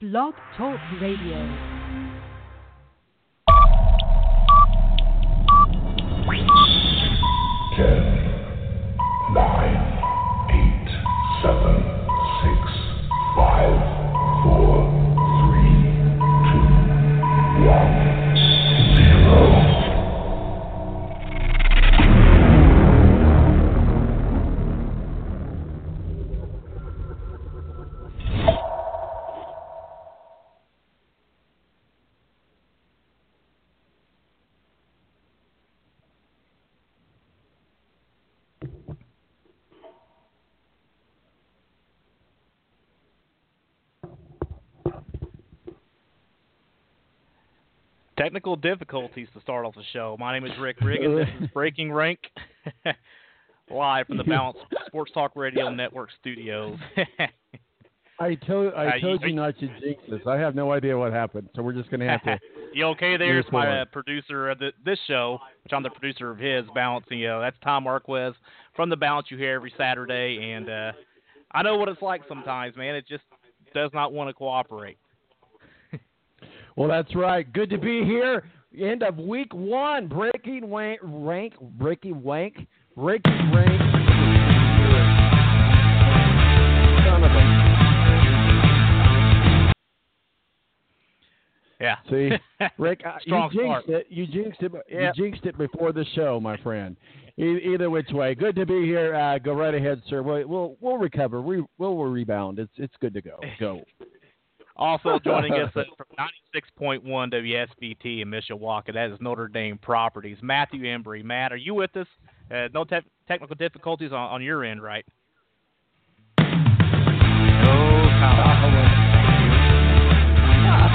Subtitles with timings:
[0.00, 1.73] Blog Talk Radio.
[48.24, 50.16] Technical difficulties to start off the show.
[50.18, 51.26] My name is Rick Riggins.
[51.26, 52.18] This is Breaking Rank,
[53.70, 54.56] live from the Balance
[54.86, 56.78] Sports Talk Radio Network studios.
[58.18, 60.22] I told I Uh, told you- you not to jinx this.
[60.26, 62.40] I have no idea what happened, so we're just gonna have to.
[62.72, 63.34] you okay there?
[63.36, 66.64] Yes, It's my uh, producer of the, this show, which I'm the producer of his,
[66.74, 67.04] Balance.
[67.10, 68.30] You know, that's Tom Marquis
[68.74, 70.52] from the Balance you hear every Saturday.
[70.52, 70.92] And uh,
[71.52, 72.94] I know what it's like sometimes, man.
[72.94, 73.24] It just
[73.74, 74.96] does not want to cooperate.
[76.76, 77.50] Well, that's right.
[77.52, 78.44] Good to be here.
[78.78, 80.08] End of week one.
[80.08, 83.80] Breaking wank, rank, breaking wank, breaking rank.
[87.06, 87.64] Son of a-
[91.80, 91.96] Yeah.
[92.10, 92.30] See,
[92.78, 93.52] Rick, you start.
[93.52, 94.06] jinxed it.
[94.08, 94.72] You jinxed it.
[94.90, 95.14] Yep.
[95.16, 96.96] You jinxed it before the show, my friend.
[97.36, 99.14] E- either which way, good to be here.
[99.14, 100.22] Uh, go right ahead, sir.
[100.22, 101.40] We'll we'll, we'll recover.
[101.42, 102.58] We we'll, we'll rebound.
[102.60, 103.38] It's it's good to go.
[103.60, 103.82] Go.
[104.76, 106.06] Also joining us uh, from
[106.54, 111.24] 96.1 WSBT in Mishawaka, that is Notre Dame Properties, Matthew Embry.
[111.24, 112.06] Matt, are you with us?
[112.50, 115.04] Uh, no te- technical difficulties on, on your end, right?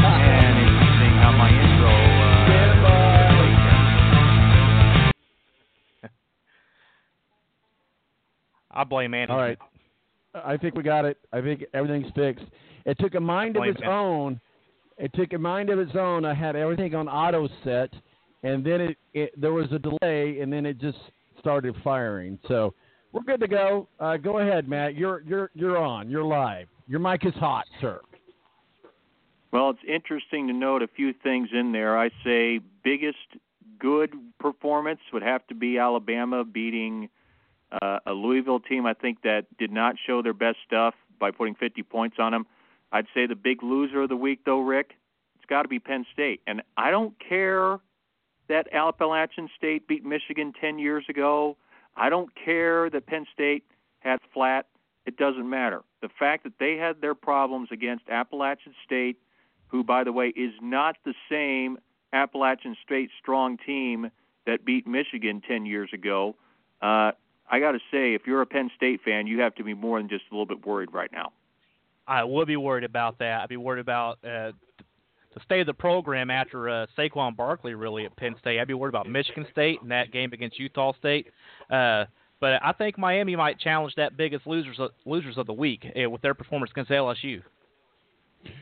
[0.02, 0.22] Tom.
[0.22, 1.90] And interesting how my intro.
[6.04, 6.10] Uh,
[8.72, 9.32] I blame Andy.
[9.32, 9.58] All right.
[10.34, 11.18] I think we got it.
[11.34, 12.46] I think everything's fixed.
[12.86, 14.40] It took a mind of its own.
[14.98, 16.26] It took a mind of its own.
[16.26, 17.90] I had everything on auto set,
[18.44, 20.98] and then it, it there was a delay, and then it just
[21.40, 22.38] started firing.
[22.48, 22.74] So
[23.12, 23.88] we're good to go.
[24.00, 24.96] Uh, go ahead, Matt.
[24.96, 26.10] You're you're you're on.
[26.10, 26.68] You're live.
[26.88, 28.02] Your mic is hot, sir.
[29.52, 31.98] Well, it's interesting to note a few things in there.
[31.98, 33.18] I say biggest
[33.80, 37.10] good performance would have to be Alabama beating
[37.82, 38.86] uh, a Louisville team.
[38.86, 42.46] I think that did not show their best stuff by putting 50 points on them.
[42.92, 44.96] I'd say the big loser of the week, though, Rick,
[45.36, 46.42] it's got to be Penn State.
[46.48, 47.80] And I don't care
[48.48, 51.56] that Appalachian State beat Michigan 10 years ago.
[51.96, 53.64] I don't care that Penn State
[54.00, 54.68] had flat.
[55.06, 55.82] It doesn't matter.
[56.02, 59.18] The fact that they had their problems against Appalachian State,
[59.68, 61.78] who, by the way, is not the same
[62.12, 64.10] Appalachian State strong team
[64.46, 66.36] that beat Michigan 10 years ago.
[66.82, 67.12] Uh,
[67.52, 70.00] I got to say, if you're a Penn State fan, you have to be more
[70.00, 71.32] than just a little bit worried right now.
[72.10, 73.42] I would be worried about that.
[73.42, 74.52] I'd be worried about uh,
[75.34, 78.60] the state of the program after uh, Saquon Barkley really at Penn State.
[78.60, 81.28] I'd be worried about Michigan State and that game against Utah State.
[81.70, 82.06] Uh,
[82.42, 86.10] but I think Miami might challenge that biggest losers of, losers of the week uh,
[86.10, 87.44] with their performance against LSU.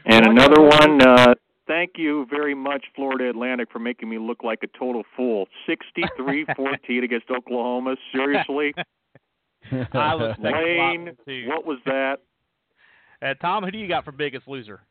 [0.05, 1.35] And another one, uh,
[1.67, 5.47] thank you very much, Florida Atlantic, for making me look like a total fool.
[5.67, 7.95] 63 14 against Oklahoma.
[8.11, 8.73] Seriously?
[9.71, 10.89] I was expecting a lot
[11.27, 12.17] Lane, what was that?
[13.21, 14.81] Uh, Tom, who do you got for biggest loser?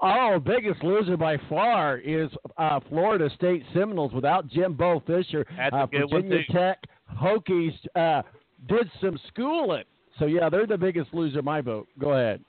[0.00, 5.46] Oh, biggest loser by far is uh, Florida State Seminoles without Jimbo Fisher.
[5.56, 6.38] That's uh, Virginia.
[6.50, 6.78] Tech
[7.20, 8.22] Hokies uh,
[8.68, 9.84] did some schooling.
[10.18, 11.42] So yeah, they're the biggest loser.
[11.42, 11.88] My vote.
[11.98, 12.44] Go ahead.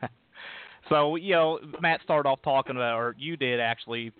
[0.88, 4.12] So you know, Matt started off talking about, or you did actually.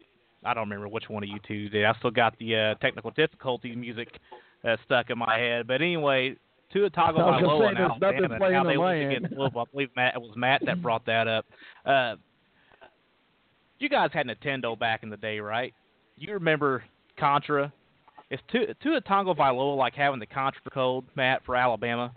[0.44, 1.84] I don't remember which one of you two did.
[1.84, 4.08] I still got the uh, technical difficulty music
[4.64, 5.66] uh, stuck in my head.
[5.66, 6.36] But anyway,
[6.72, 9.02] Tua I was gonna Tagovailoa say, and there's nothing Alabama, and how they my went
[9.02, 9.12] end.
[9.12, 9.60] against Louisville.
[9.60, 11.46] I believe Matt it was Matt that brought that up.
[11.84, 12.16] Uh,
[13.78, 15.74] you guys had Nintendo back in the day, right?
[16.16, 16.82] You remember
[17.18, 17.72] Contra?
[18.30, 22.12] Is Tua Tua Tagovailoa like having the Contra code, Matt, for Alabama?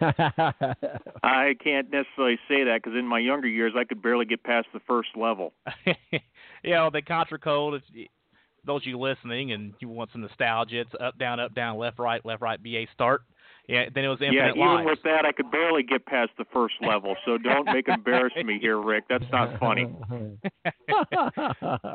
[0.00, 4.68] I can't necessarily say that because in my younger years, I could barely get past
[4.72, 5.52] the first level.
[6.62, 8.08] you know, the Contra code, if
[8.66, 11.98] those of you listening and you want some nostalgia, it's up, down, up, down, left,
[11.98, 13.22] right, left, right, BA, start.
[13.68, 14.86] Yeah, then it was infinite yeah, even lives.
[14.90, 17.16] with that, I could barely get past the first level.
[17.24, 19.04] So don't make embarrass me here, Rick.
[19.08, 19.86] That's not funny.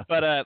[0.10, 0.44] but uh,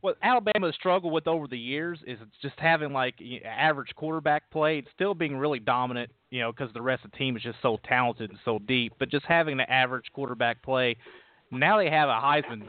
[0.00, 3.14] what Alabama struggled with over the years is it's just having like
[3.44, 4.78] average quarterback play.
[4.78, 7.58] It's still being really dominant, you know, because the rest of the team is just
[7.62, 8.94] so talented and so deep.
[8.98, 10.96] But just having the average quarterback play,
[11.52, 12.68] now they have a Heisman,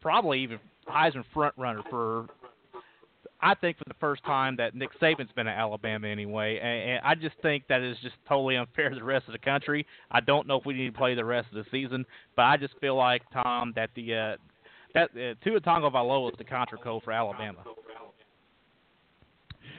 [0.00, 0.58] probably even
[0.88, 2.26] Heisman front runner for.
[3.40, 7.00] I think for the first time that Nick Saban's been at Alabama anyway, and, and
[7.04, 9.86] I just think that is just totally unfair to the rest of the country.
[10.10, 12.04] I don't know if we need to play the rest of the season,
[12.34, 14.36] but I just feel like Tom that the uh,
[14.94, 17.60] that uh, Tua Tagovailoa is the contra code for Alabama.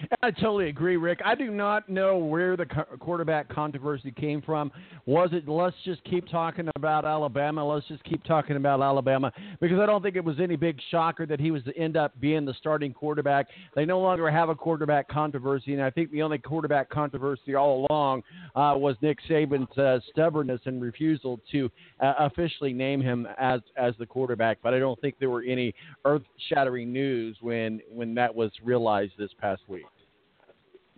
[0.23, 1.19] I totally agree, Rick.
[1.23, 2.65] I do not know where the
[2.99, 4.71] quarterback controversy came from.
[5.05, 7.65] Was it let's just keep talking about Alabama?
[7.65, 11.25] Let's just keep talking about Alabama because I don't think it was any big shocker
[11.25, 13.47] that he was to end up being the starting quarterback.
[13.75, 17.87] They no longer have a quarterback controversy, and I think the only quarterback controversy all
[17.89, 18.23] along
[18.55, 21.69] uh, was Nick Saban's uh, stubbornness and refusal to
[21.99, 24.59] uh, officially name him as as the quarterback.
[24.61, 25.73] But I don't think there were any
[26.05, 29.85] earth-shattering news when when that was realized this past week.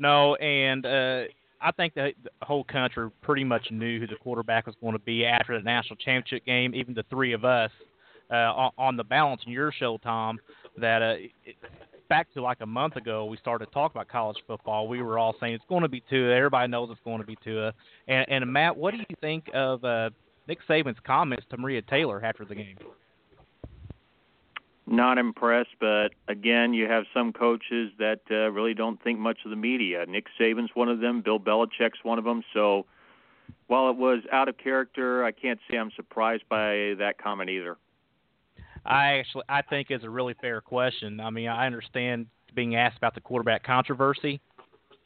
[0.01, 1.23] No, and uh,
[1.61, 4.99] I think the, the whole country pretty much knew who the quarterback was going to
[4.99, 6.73] be after the national championship game.
[6.73, 7.69] Even the three of us
[8.31, 10.39] uh, on, on the balance in your show, Tom,
[10.75, 11.15] that uh,
[12.09, 14.87] back to like a month ago, we started to talk about college football.
[14.87, 16.35] We were all saying it's going to be Tua.
[16.35, 17.71] Everybody knows it's going to be Tua.
[18.07, 20.09] And, and Matt, what do you think of uh,
[20.47, 22.77] Nick Saban's comments to Maria Taylor after the game?
[24.91, 29.49] Not impressed, but again, you have some coaches that uh, really don't think much of
[29.49, 30.05] the media.
[30.05, 31.21] Nick Saban's one of them.
[31.21, 32.43] Bill Belichick's one of them.
[32.53, 32.85] So,
[33.67, 37.77] while it was out of character, I can't say I'm surprised by that comment either.
[38.85, 41.21] I actually I think is a really fair question.
[41.21, 44.41] I mean, I understand being asked about the quarterback controversy.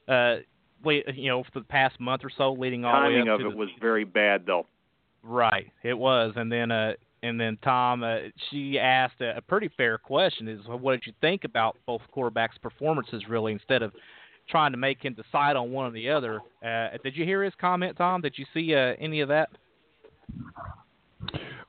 [0.08, 0.38] Uh,
[0.84, 3.42] you know, for the past month or so, leading all Timing the way up of
[3.42, 4.66] to it the, was very bad, though.
[5.22, 6.94] Right, it was, and then uh,
[7.24, 8.18] and then Tom, uh,
[8.50, 12.62] she asked a, a pretty fair question: is what did you think about both quarterbacks'
[12.62, 13.92] performances, really, instead of
[14.50, 16.40] trying to make him decide on one or the other?
[16.64, 18.22] Uh, did you hear his comment, Tom?
[18.22, 19.50] Did you see uh, any of that?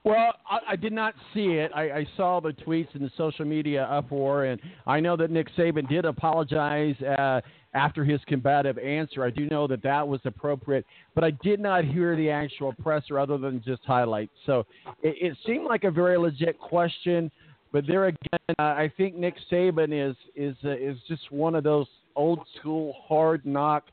[0.04, 1.72] Well, I, I did not see it.
[1.74, 5.48] I, I saw the tweets and the social media uproar, and I know that Nick
[5.56, 7.40] Saban did apologize uh,
[7.76, 9.22] after his combative answer.
[9.22, 13.18] I do know that that was appropriate, but I did not hear the actual presser
[13.18, 14.32] other than just highlights.
[14.46, 14.64] So
[15.02, 17.30] it, it seemed like a very legit question,
[17.72, 21.64] but there again, uh, I think Nick Saban is is uh, is just one of
[21.64, 21.86] those
[22.16, 23.84] old school hard knock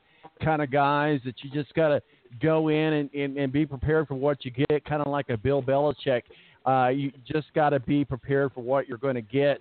[0.42, 2.02] kind of guys that you just got to
[2.40, 5.36] go in and, and, and be prepared for what you get, kind of like a
[5.36, 6.22] Bill Belichick.
[6.64, 9.60] Uh, you just got to be prepared for what you're going to get.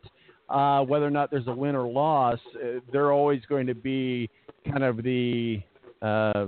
[0.54, 4.30] Uh, whether or not there's a win or loss, uh, they're always going to be
[4.70, 5.60] kind of the
[6.04, 6.46] uh,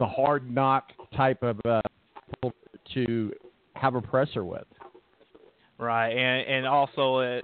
[0.00, 1.80] the hard knock type of uh,
[2.94, 3.32] to
[3.74, 4.66] have a presser with.
[5.78, 7.40] Right, and and also uh,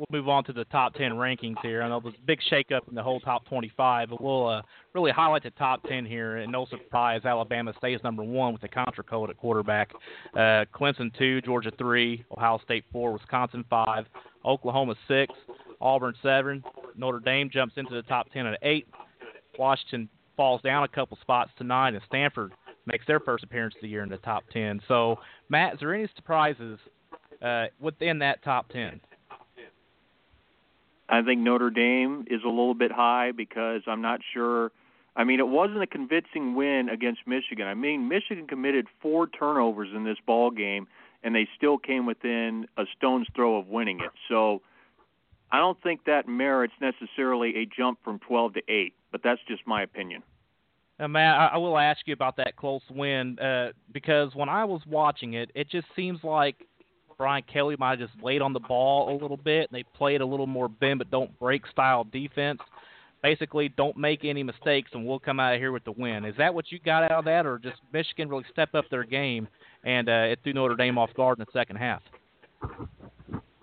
[0.00, 1.82] we'll move on to the top 10 rankings here.
[1.82, 4.62] I know there's a big shakeup in the whole top 25, but we'll uh,
[4.94, 6.38] really highlight the top 10 here.
[6.38, 9.90] And no surprise, Alabama stays number one with the contra code at quarterback.
[10.34, 14.06] Uh, Clemson 2, Georgia 3, Ohio State 4, Wisconsin 5,
[14.46, 15.34] Oklahoma 6,
[15.82, 16.64] Auburn 7.
[16.96, 18.88] Notre Dame jumps into the top 10 at 8.
[19.58, 22.52] Washington falls down a couple spots to 9, and Stanford
[22.86, 24.80] makes their first appearance of the year in the top 10.
[24.88, 25.18] So,
[25.50, 26.78] Matt, is there any surprises
[27.42, 28.98] uh, within that top 10?
[31.10, 34.70] I think Notre Dame is a little bit high because I'm not sure.
[35.16, 37.66] I mean, it wasn't a convincing win against Michigan.
[37.66, 40.86] I mean, Michigan committed four turnovers in this ball game,
[41.24, 44.10] and they still came within a stone's throw of winning it.
[44.28, 44.62] So,
[45.52, 49.66] I don't think that merits necessarily a jump from 12 to 8, but that's just
[49.66, 50.22] my opinion.
[51.00, 54.82] Uh, Matt, I, will ask you about that close win uh, because when I was
[54.86, 56.66] watching it, it just seems like
[57.20, 59.68] Brian Kelly might have just laid on the ball a little bit.
[59.70, 62.60] And they played a little more bend but don't break style defense.
[63.22, 66.24] Basically, don't make any mistakes, and we'll come out of here with the win.
[66.24, 69.04] Is that what you got out of that, or just Michigan really step up their
[69.04, 69.48] game
[69.84, 72.00] and uh, it threw Notre Dame off guard in the second half?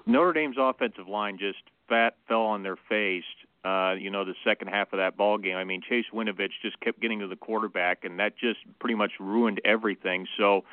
[0.05, 1.57] Notre Dame's offensive line just
[1.89, 3.23] fat fell on their face.
[3.65, 5.55] Uh, you know, the second half of that ball game.
[5.55, 9.13] I mean, Chase Winovich just kept getting to the quarterback, and that just pretty much
[9.19, 10.27] ruined everything.
[10.37, 10.63] So,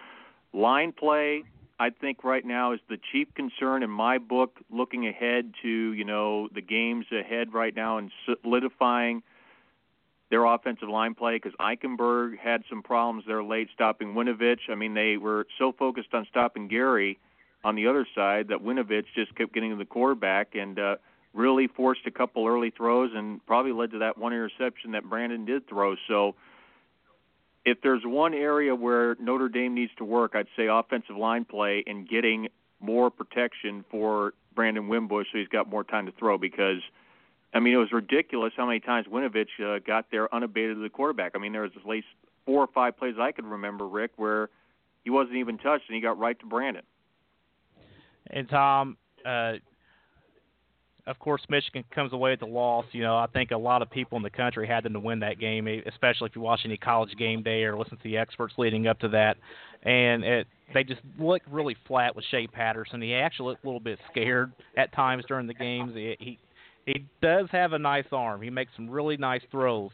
[0.53, 1.45] line play,
[1.79, 4.61] I think right now is the chief concern in my book.
[4.71, 8.11] Looking ahead to you know the games ahead right now and
[8.43, 9.23] solidifying
[10.31, 14.71] their offensive line play because Eichenberg had some problems there late stopping Winovich.
[14.71, 17.19] I mean they were so focused on stopping Gary
[17.65, 20.97] on the other side that Winovich just kept getting the quarterback and uh,
[21.33, 25.45] really forced a couple early throws and probably led to that one interception that Brandon
[25.45, 25.97] did throw.
[26.07, 26.37] So
[27.65, 31.83] if there's one area where Notre Dame needs to work, I'd say offensive line play
[31.87, 32.49] and getting
[32.81, 36.37] more protection for Brandon Wimbush, so he's got more time to throw.
[36.37, 36.81] Because,
[37.55, 40.91] I mean, it was ridiculous how many times Winovich uh, got there unabated to the
[40.91, 41.33] quarterback.
[41.35, 42.07] I mean, there was at least
[42.45, 44.51] four or five plays I could remember, Rick, where
[45.03, 46.83] he wasn't even touched and he got right to Brandon.
[48.27, 49.55] And Tom, uh,
[51.07, 52.87] of course, Michigan comes away with the loss.
[52.93, 55.21] You know, I think a lot of people in the country had them to win
[55.21, 58.55] that game, especially if you watch any college game day or listen to the experts
[58.57, 59.37] leading up to that.
[59.83, 63.03] And it, they just looked really flat with Shea Patterson.
[63.03, 65.93] He actually looked a little bit scared at times during the games.
[65.95, 66.39] He he,
[66.87, 68.41] he does have a nice arm.
[68.41, 69.91] He makes some really nice throws.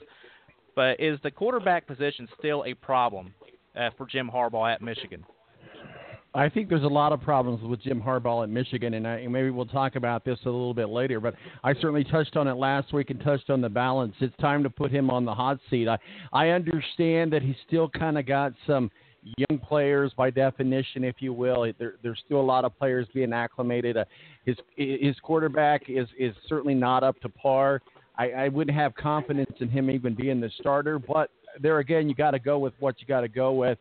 [0.76, 3.34] But is the quarterback position still a problem
[3.76, 5.24] uh, for Jim Harbaugh at Michigan?
[6.32, 9.32] I think there's a lot of problems with Jim Harbaugh at Michigan, and, I, and
[9.32, 11.18] maybe we'll talk about this a little bit later.
[11.18, 11.34] But
[11.64, 14.14] I certainly touched on it last week and touched on the balance.
[14.20, 15.88] It's time to put him on the hot seat.
[15.88, 15.98] I
[16.32, 18.90] I understand that he's still kind of got some
[19.22, 21.70] young players by definition, if you will.
[21.78, 23.96] There, there's still a lot of players being acclimated.
[23.96, 24.04] Uh,
[24.46, 27.82] his his quarterback is is certainly not up to par.
[28.16, 32.14] I, I wouldn't have confidence in him even being the starter, but there again, you
[32.14, 33.78] got to go with what you got to go with.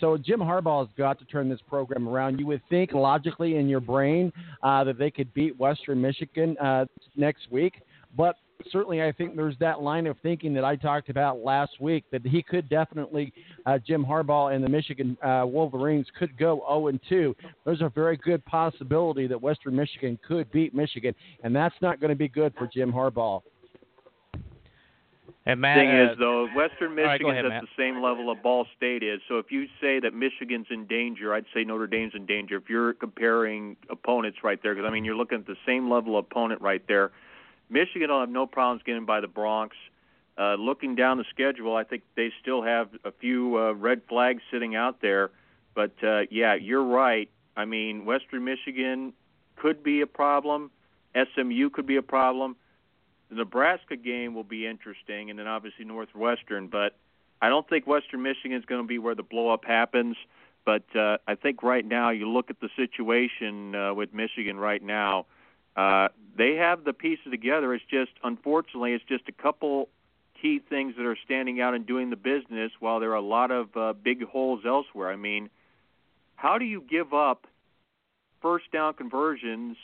[0.00, 2.40] So Jim Harbaugh has got to turn this program around.
[2.40, 6.86] You would think logically in your brain uh, that they could beat Western Michigan uh,
[7.16, 7.82] next week,
[8.16, 8.36] but
[8.70, 12.26] certainly I think there's that line of thinking that I talked about last week that
[12.26, 13.32] he could definitely
[13.66, 17.36] uh, Jim Harbaugh and the Michigan uh, Wolverines could go 0 and 2.
[17.64, 21.14] There's a very good possibility that Western Michigan could beat Michigan,
[21.44, 23.42] and that's not going to be good for Jim Harbaugh.
[25.46, 27.62] And Matt, thing uh, is though, Western right, Michigan's ahead, at Matt.
[27.62, 29.20] the same level of Ball State is.
[29.26, 32.56] So if you say that Michigan's in danger, I'd say Notre Dame's in danger.
[32.56, 36.18] If you're comparing opponents right there, because I mean you're looking at the same level
[36.18, 37.10] of opponent right there.
[37.70, 39.76] Michigan will have no problems getting by the Broncos.
[40.38, 44.42] Uh, looking down the schedule, I think they still have a few uh, red flags
[44.50, 45.30] sitting out there.
[45.74, 47.30] But uh, yeah, you're right.
[47.56, 49.12] I mean, Western Michigan
[49.56, 50.70] could be a problem.
[51.14, 52.56] SMU could be a problem.
[53.30, 56.66] The Nebraska game will be interesting, and then obviously Northwestern.
[56.66, 56.96] But
[57.40, 60.16] I don't think Western Michigan is going to be where the blow up happens.
[60.64, 64.82] But uh, I think right now, you look at the situation uh, with Michigan right
[64.82, 65.26] now.
[65.76, 67.72] Uh, they have the pieces together.
[67.72, 69.88] It's just, unfortunately, it's just a couple
[70.40, 73.50] key things that are standing out and doing the business, while there are a lot
[73.50, 75.10] of uh, big holes elsewhere.
[75.10, 75.50] I mean,
[76.34, 77.46] how do you give up
[78.42, 79.76] first down conversions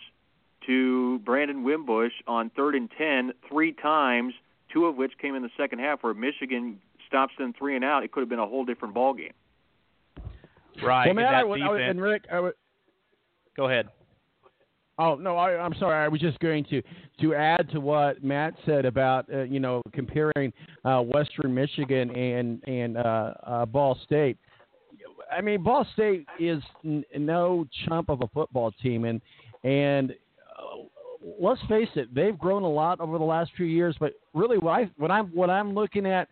[0.67, 4.35] to Brandon Wimbush on third and ten three times,
[4.73, 8.03] two of which came in the second half, where Michigan stops them three and out?
[8.03, 9.33] It could have been a whole different ball game.
[10.83, 12.55] right, Well, and man, that I would, I would, and Rick, I would,
[13.57, 13.89] Go ahead.
[14.99, 16.05] Oh no, I, I'm sorry.
[16.05, 16.83] I was just going to
[17.21, 20.53] to add to what Matt said about uh, you know comparing
[20.85, 24.39] uh, Western Michigan and and uh, uh, Ball State.
[25.31, 29.21] I mean, Ball State is n- no chump of a football team, and
[29.65, 30.15] and
[31.41, 33.97] let's face it, they've grown a lot over the last few years.
[33.99, 36.29] But really, what I what I'm what I'm looking at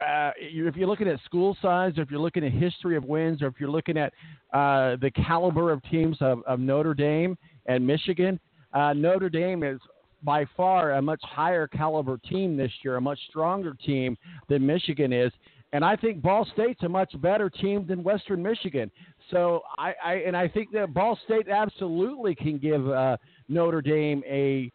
[0.00, 3.42] uh, if you're looking at school size, or if you're looking at history of wins,
[3.42, 4.12] or if you're looking at
[4.52, 8.40] uh, the caliber of teams of, of Notre Dame and Michigan,
[8.72, 9.78] uh, Notre Dame is
[10.22, 14.16] by far a much higher caliber team this year, a much stronger team
[14.48, 15.32] than Michigan is.
[15.72, 18.90] And I think Ball State's a much better team than Western Michigan.
[19.30, 23.16] So I, I and I think that Ball State absolutely can give uh,
[23.50, 24.72] Notre Dame a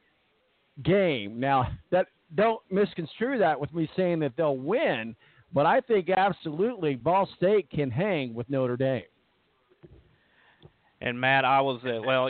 [0.84, 1.40] game.
[1.40, 5.16] Now that don't misconstrue that with me saying that they'll win,
[5.54, 9.04] but I think absolutely Ball State can hang with Notre Dame.
[11.02, 12.30] And Matt, I was uh, well.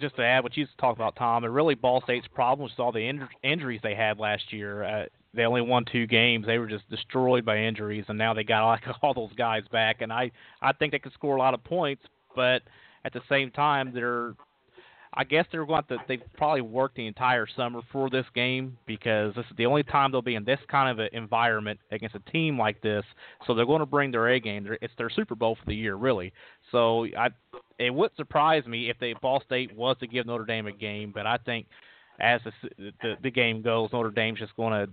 [0.00, 2.90] Just to add what you talked about, Tom, and really Ball State's problem was all
[2.90, 4.82] the inj- injuries they had last year.
[4.82, 6.46] Uh, they only won two games.
[6.46, 10.00] They were just destroyed by injuries, and now they got like all those guys back.
[10.00, 12.02] And I, I think they could score a lot of points,
[12.34, 12.62] but
[13.04, 14.34] at the same time, they're
[15.16, 15.98] I guess they're going to.
[16.08, 20.10] They've probably worked the entire summer for this game because this is the only time
[20.10, 23.04] they'll be in this kind of an environment against a team like this.
[23.46, 24.68] So they're going to bring their A game.
[24.82, 26.32] It's their Super Bowl for the year, really.
[26.72, 27.28] So I,
[27.78, 31.12] it would surprise me if they Ball State was to give Notre Dame a game,
[31.14, 31.66] but I think
[32.20, 34.92] as the the, the game goes, Notre Dame's just going to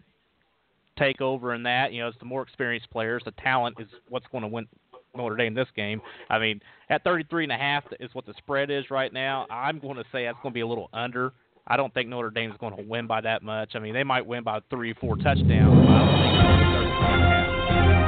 [0.98, 1.94] take over in that.
[1.94, 3.24] You know, it's the more experienced players.
[3.26, 4.68] The talent is what's going to win
[5.16, 6.02] Notre Dame this game.
[6.30, 9.46] I mean, at 33 and a half is what the spread is right now.
[9.50, 11.34] I'm going to say that's going to be a little under.
[11.68, 13.72] I don't think Notre Dame is going to win by that much.
[13.76, 15.88] I mean, they might win by three, four touchdowns.
[15.88, 18.00] I don't think it's gonna be 33 and a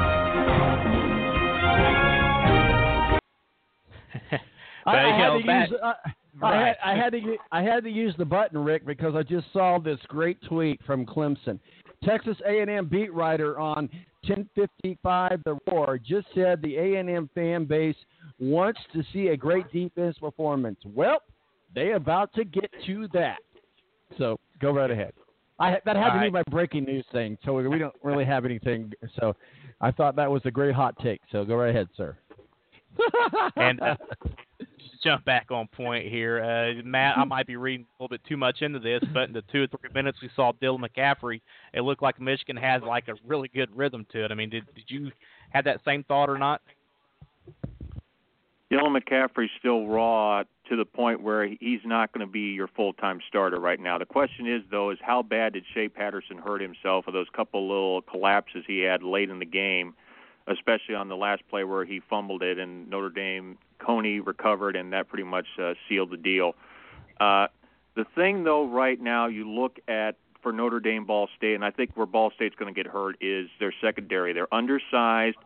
[4.30, 4.40] half.
[4.84, 5.92] But, I, I had know, to back- use uh,
[6.42, 9.22] I, had, I had to u- I had to use the button, Rick, because I
[9.22, 11.58] just saw this great tweet from Clemson.
[12.04, 13.88] Texas A&M beat writer on
[14.26, 17.96] 1055 The Roar just said the A&M fan base
[18.38, 20.78] wants to see a great defense performance.
[20.84, 21.18] Well,
[21.74, 23.38] they about to get to that.
[24.18, 25.12] So go right ahead.
[25.58, 26.26] I that had All to right.
[26.26, 27.38] be my breaking news thing.
[27.44, 28.92] So we don't really have anything.
[29.20, 29.36] So
[29.80, 31.20] I thought that was a great hot take.
[31.30, 32.16] So go right ahead, sir.
[33.56, 33.96] And, uh,
[35.02, 37.18] jump back on point here, uh, Matt.
[37.18, 39.64] I might be reading a little bit too much into this, but in the two
[39.64, 41.40] or three minutes we saw Dylan McCaffrey,
[41.72, 44.30] it looked like Michigan has like a really good rhythm to it.
[44.30, 45.10] I mean, did did you
[45.50, 46.62] have that same thought or not?
[48.72, 53.20] Dylan McCaffrey's still raw to the point where he's not going to be your full-time
[53.28, 53.98] starter right now.
[53.98, 57.68] The question is, though, is how bad did Shea Patterson hurt himself with those couple
[57.68, 59.94] little collapses he had late in the game,
[60.48, 64.92] especially on the last play where he fumbled it and Notre Dame Coney recovered and
[64.92, 66.54] that pretty much uh, sealed the deal.
[67.20, 67.48] Uh,
[67.94, 71.70] the thing, though, right now you look at for Notre Dame Ball State, and I
[71.70, 74.32] think where Ball State's going to get hurt is their secondary.
[74.32, 75.38] They're undersized,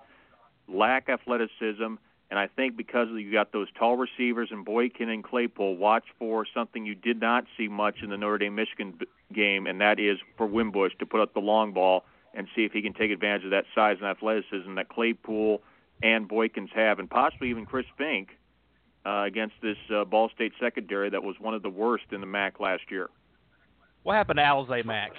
[0.67, 1.95] lack athleticism,
[2.31, 6.45] and I think because you got those tall receivers in Boykin and Claypool, watch for
[6.53, 8.99] something you did not see much in the Notre Dame Michigan
[9.33, 12.05] game, and that is for Wimbush to put up the long ball
[12.35, 15.63] and see if he can take advantage of that size and athleticism that Claypool
[16.03, 18.29] and Boykins have, and possibly even Chris Finke
[19.05, 22.27] uh, against this uh, Ball State secondary that was one of the worst in the
[22.27, 23.09] MAC last year.
[24.03, 25.13] What happened to Alize Mack?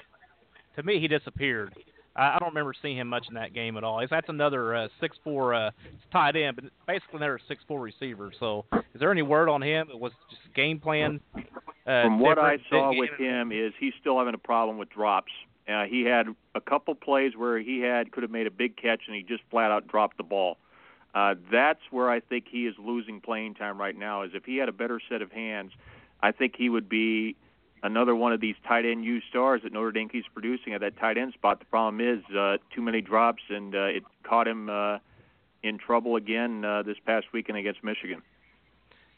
[0.75, 1.73] To me, he disappeared.
[2.15, 4.03] I, I don't remember seeing him much in that game at all.
[4.09, 5.71] That's another uh, six four uh,
[6.11, 8.31] tight end, but basically another six four receiver.
[8.39, 9.89] So, is there any word on him?
[9.91, 11.19] It was just game plan.
[11.35, 15.31] Uh, From what I saw with him is he's still having a problem with drops.
[15.67, 19.01] Uh, he had a couple plays where he had could have made a big catch
[19.07, 20.57] and he just flat out dropped the ball.
[20.57, 20.68] Uh,
[21.13, 24.23] that's where I think he is losing playing time right now.
[24.23, 25.71] Is if he had a better set of hands,
[26.21, 27.35] I think he would be
[27.83, 30.97] another one of these tight end U stars that Notre Dame keeps producing at that
[30.97, 31.59] tight end spot.
[31.59, 34.97] The problem is uh, too many drops, and uh, it caught him uh,
[35.63, 38.21] in trouble again uh, this past weekend against Michigan.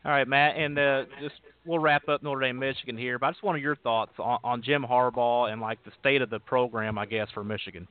[0.03, 3.19] All right, Matt, and uh, just we'll wrap up Notre Dame, Michigan here.
[3.19, 6.31] But I just wanted your thoughts on, on Jim Harbaugh and like the state of
[6.31, 7.87] the program, I guess, for Michigan.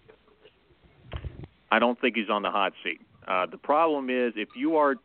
[1.71, 3.01] I don't think he's on the hot seat.
[3.27, 4.97] Uh, the problem is if you are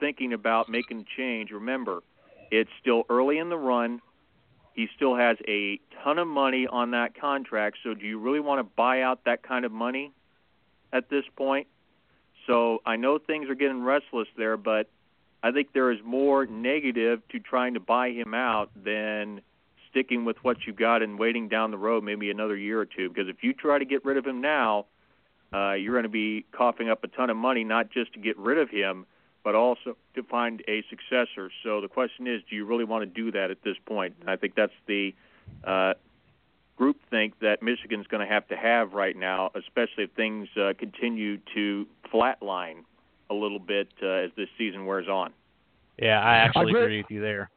[0.00, 2.02] thinking about making a change, remember,
[2.50, 4.00] it's still early in the run.
[4.74, 7.78] He still has a ton of money on that contract.
[7.82, 10.12] So, do you really want to buy out that kind of money
[10.92, 11.66] at this point?
[12.46, 14.88] So, I know things are getting restless there, but
[15.42, 19.40] I think there is more negative to trying to buy him out than
[19.90, 23.08] sticking with what you got and waiting down the road maybe another year or two.
[23.08, 24.86] Because if you try to get rid of him now,
[25.52, 28.36] uh, you're going to be coughing up a ton of money, not just to get
[28.38, 29.06] rid of him,
[29.44, 31.50] but also to find a successor.
[31.62, 34.14] So the question is, do you really want to do that at this point?
[34.20, 35.14] And I think that's the
[35.64, 35.94] uh,
[36.76, 40.72] group think that Michigan's going to have to have right now, especially if things uh,
[40.78, 42.84] continue to flatline
[43.30, 45.32] a little bit uh, as this season wears on.
[45.98, 46.82] Yeah, I actually agree.
[46.82, 47.50] agree with you there.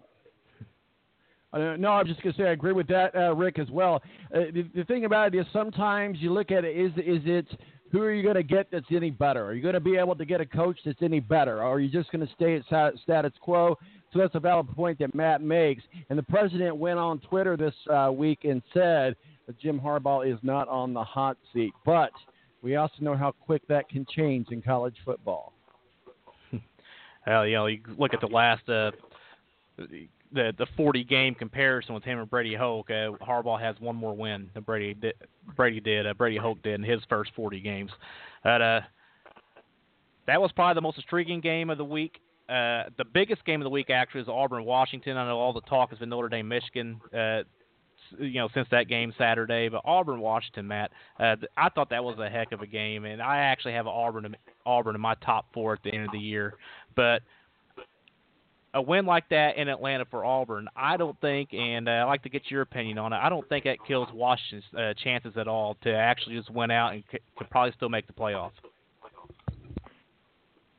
[1.52, 4.04] Uh, no, I'm just gonna say I agree with that, uh, Rick, as well.
[4.34, 7.48] Uh, the, the thing about it is sometimes you look at it is is it
[7.92, 9.46] who are you going to get that's any better?
[9.46, 11.80] Are you going to be able to get a coach that's any better, or are
[11.80, 13.78] you just going to stay at status quo?
[14.12, 15.84] So that's a valid point that Matt makes.
[16.10, 19.16] And the president went on Twitter this uh, week and said
[19.48, 22.12] that Jim Harbaugh is not on the hot seat, but
[22.62, 25.54] we also know how quick that can change in college football.
[27.26, 28.92] Hell, you know, you look at the last uh,
[30.32, 32.90] the the 40 game comparison with him and Brady Hoke.
[32.90, 34.96] Uh, Harbaugh has one more win than Brady.
[35.56, 36.08] Brady did.
[36.08, 37.92] Uh, Brady Hoke did in his first 40 games.
[38.44, 38.82] But uh,
[40.28, 42.20] that was probably the most intriguing game of the week.
[42.48, 45.18] Uh, the biggest game of the week actually is Auburn Washington.
[45.18, 47.00] I know all the talk has been Notre Dame Michigan.
[47.16, 47.42] Uh,
[48.18, 52.18] you know, since that game Saturday, but Auburn Washington, Matt, uh, I thought that was
[52.18, 55.74] a heck of a game, and I actually have Auburn Auburn in my top four
[55.74, 56.56] at the end of the year.
[56.96, 57.22] But
[58.74, 62.24] a win like that in Atlanta for Auburn, I don't think, and uh, I'd like
[62.24, 63.18] to get your opinion on it.
[63.18, 66.94] I don't think that kills Washington's uh, chances at all to actually just win out
[66.94, 68.52] and c- probably still make the playoffs.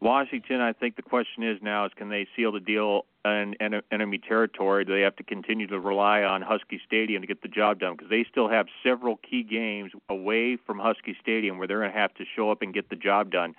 [0.00, 3.54] Washington, I think the question is now is can they seal the deal in
[3.90, 4.84] enemy territory?
[4.84, 7.96] Do they have to continue to rely on Husky Stadium to get the job done?
[7.96, 11.98] Because they still have several key games away from Husky Stadium where they're going to
[11.98, 13.54] have to show up and get the job done.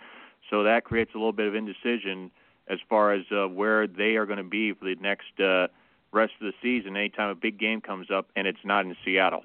[0.50, 2.32] So that creates a little bit of indecision
[2.70, 5.68] as far as uh, where they are going to be for the next uh,
[6.12, 6.96] rest of the season.
[6.96, 9.44] Anytime a big game comes up and it's not in Seattle.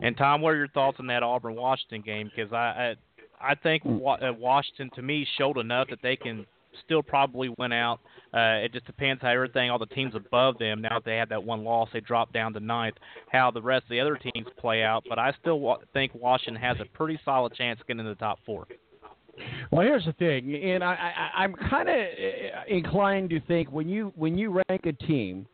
[0.00, 2.30] And Tom, what are your thoughts on that Auburn Washington game?
[2.34, 2.96] Because I,
[3.40, 6.46] I I think uh, Washington to me showed enough that they can
[6.84, 8.00] still probably win out.
[8.32, 11.28] Uh, it just depends how everything, all the teams above them, now that they have
[11.28, 12.96] that one loss, they drop down to ninth,
[13.30, 15.04] how the rest of the other teams play out.
[15.08, 18.38] But I still wa- think Washington has a pretty solid chance getting in the top
[18.46, 18.66] four.
[19.70, 21.96] Well, here's the thing, and I, I, I'm kind of
[22.68, 25.46] inclined to think when you when you rank a team,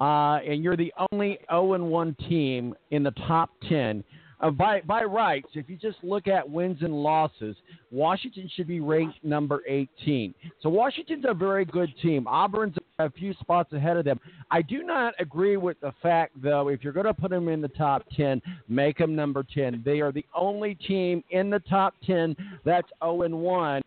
[0.00, 4.04] uh, and you're the only 0 and 1 team in the top 10,
[4.40, 7.56] uh, by by rights, if you just look at wins and losses,
[7.90, 10.34] Washington should be ranked number 18.
[10.60, 12.26] So Washington's a very good team.
[12.26, 14.18] Auburn's a few spots ahead of them.
[14.50, 17.60] I do not agree with the fact, though, if you're going to put them in
[17.60, 19.82] the top 10, make them number 10.
[19.84, 23.82] They are the only team in the top 10 that's 0 and 1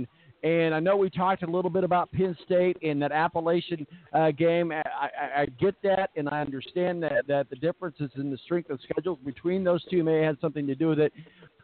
[0.46, 4.30] and I know we talked a little bit about Penn State in that Appalachian uh,
[4.30, 4.72] game.
[4.72, 8.70] I, I, I get that, and I understand that, that the differences in the strength
[8.70, 11.12] of schedules between those two may have something to do with it.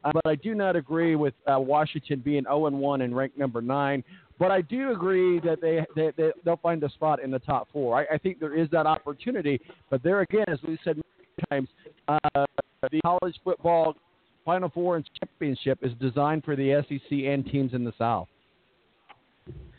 [0.04, 3.38] Uh, but I do not agree with uh, Washington being 0 and 1 and ranked
[3.38, 4.04] number nine.
[4.40, 7.68] But I do agree that they, they, they they'll find a spot in the top
[7.72, 8.00] four.
[8.00, 9.62] I, I think there is that opportunity.
[9.92, 11.70] But there again, as we said many times,
[12.08, 12.46] uh,
[12.82, 13.96] the college football
[14.44, 18.28] Final Four and championship is designed for the SEC and teams in the South.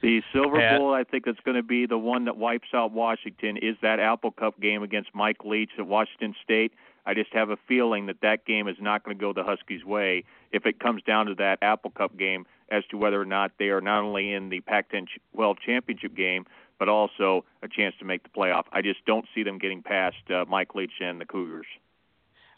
[0.02, 0.58] The Silver.
[0.78, 3.56] Bowl, I think, that's going to be the one that wipes out Washington.
[3.56, 6.72] Is that Apple Cup game against Mike Leach at Washington State?
[7.06, 9.84] I just have a feeling that that game is not going to go the Huskies'
[9.84, 13.52] way if it comes down to that Apple Cup game as to whether or not
[13.58, 16.46] they are not only in the Pac-10 ch- well championship game,
[16.78, 18.64] but also a chance to make the playoff.
[18.72, 21.66] I just don't see them getting past uh, Mike Leach and the Cougars.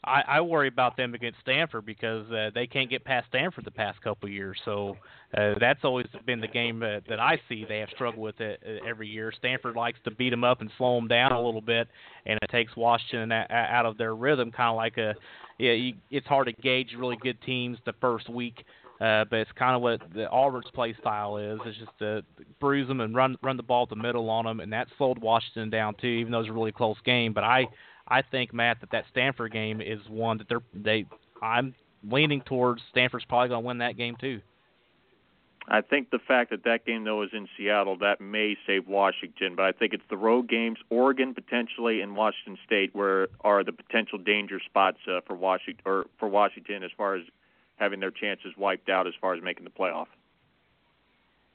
[0.07, 3.71] I, I worry about them against Stanford because uh, they can't get past Stanford the
[3.71, 4.59] past couple years.
[4.65, 4.97] So
[5.37, 8.63] uh, that's always been the game uh, that I see they have struggled with it
[8.67, 9.33] uh, every year.
[9.37, 11.89] Stanford likes to beat them up and slow them down a little bit,
[12.27, 15.15] and it takes Washington a- out of their rhythm, kind of like a.
[15.59, 18.65] Yeah, you, it's hard to gauge really good teams the first week.
[19.01, 21.59] Uh, but it's kind of what the Auburn's play style is.
[21.67, 22.23] It's just to
[22.61, 25.19] bruise them and run run the ball at the middle on them, and that slowed
[25.19, 27.33] Washington down too, even though it was a really close game.
[27.33, 27.67] But I
[28.07, 31.07] I think Matt that that Stanford game is one that they're they
[31.41, 31.75] I'm
[32.09, 34.41] leaning towards Stanford's probably going to win that game too.
[35.67, 39.55] I think the fact that that game though is in Seattle that may save Washington,
[39.57, 43.73] but I think it's the road games, Oregon potentially, and Washington State, where are the
[43.73, 47.23] potential danger spots uh, for Washington or for Washington as far as
[47.77, 50.07] having their chances wiped out as far as making the playoff.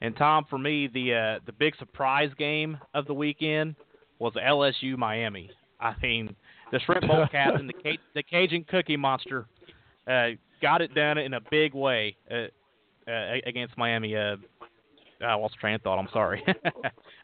[0.00, 3.76] And Tom, for me, the uh, the big surprise game of the weekend
[4.18, 5.50] was LSU Miami.
[5.78, 6.34] I mean,
[6.72, 9.46] the Shrimp Bowl captain, the Ca- the Cajun Cookie Monster,
[10.10, 10.28] uh,
[10.62, 12.46] got it done in a big way uh,
[13.10, 14.16] uh, against Miami.
[14.16, 14.36] Uh,
[15.22, 15.98] I lost train of thought.
[15.98, 16.42] I'm sorry.
[16.48, 16.52] uh,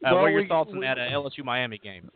[0.02, 2.10] Well, what are your we- thoughts on that uh, LSU Miami game?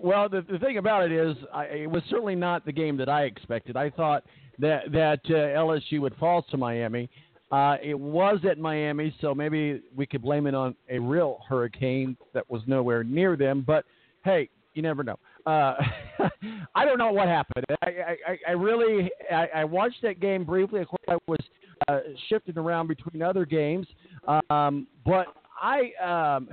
[0.00, 3.08] Well, the, the thing about it is, I, it was certainly not the game that
[3.08, 3.76] I expected.
[3.76, 4.22] I thought
[4.60, 7.10] that that uh, LSU would fall to Miami.
[7.50, 12.16] Uh, it was at Miami, so maybe we could blame it on a real hurricane
[12.32, 13.64] that was nowhere near them.
[13.66, 13.84] But
[14.24, 15.18] hey, you never know.
[15.46, 15.74] Uh,
[16.74, 17.64] I don't know what happened.
[17.82, 17.88] I,
[18.26, 20.80] I, I really I, I watched that game briefly.
[20.80, 21.38] Of course, I was
[21.88, 23.86] uh, shifting around between other games,
[24.50, 25.26] um, but
[25.60, 26.36] I.
[26.36, 26.48] Um,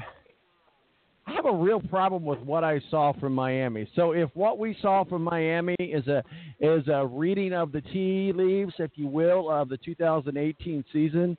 [1.27, 3.89] I have a real problem with what I saw from Miami.
[3.95, 6.23] So if what we saw from Miami is a
[6.59, 11.35] is a reading of the tea leaves, if you will, of the 2018 season,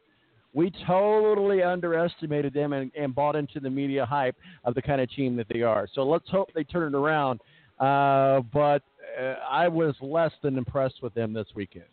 [0.57, 5.11] we totally underestimated them and, and bought into the media hype of the kind of
[5.11, 5.87] team that they are.
[5.95, 7.41] So let's hope they turn it around.
[7.79, 8.83] Uh, but
[9.21, 11.85] uh, I was less than impressed with them this weekend.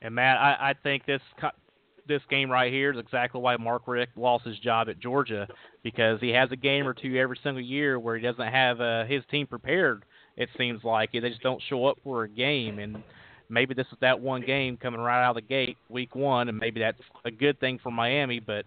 [0.00, 1.20] And Matt, I, I think this
[2.06, 5.48] this game right here is exactly why Mark Richt lost his job at Georgia
[5.82, 9.04] because he has a game or two every single year where he doesn't have uh,
[9.06, 10.04] his team prepared.
[10.36, 13.02] It seems like they just don't show up for a game, and
[13.48, 16.58] maybe this is that one game coming right out of the gate, week one, and
[16.58, 18.40] maybe that's a good thing for Miami.
[18.40, 18.64] But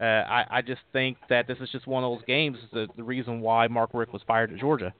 [0.00, 2.58] uh, I, I just think that this is just one of those games.
[2.72, 4.92] The, the reason why Mark Richt was fired at Georgia.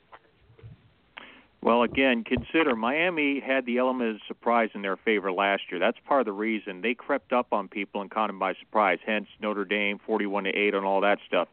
[1.63, 5.79] Well, again, consider Miami had the element of surprise in their favor last year.
[5.79, 8.99] That's part of the reason they crept up on people and caught them by surprise.
[9.07, 11.47] Hence Notre Dame 41 to 8 and all that stuff.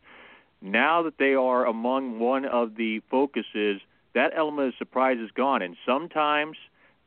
[0.63, 3.81] Now that they are among one of the focuses,
[4.15, 6.57] that element of surprise is gone, and sometimes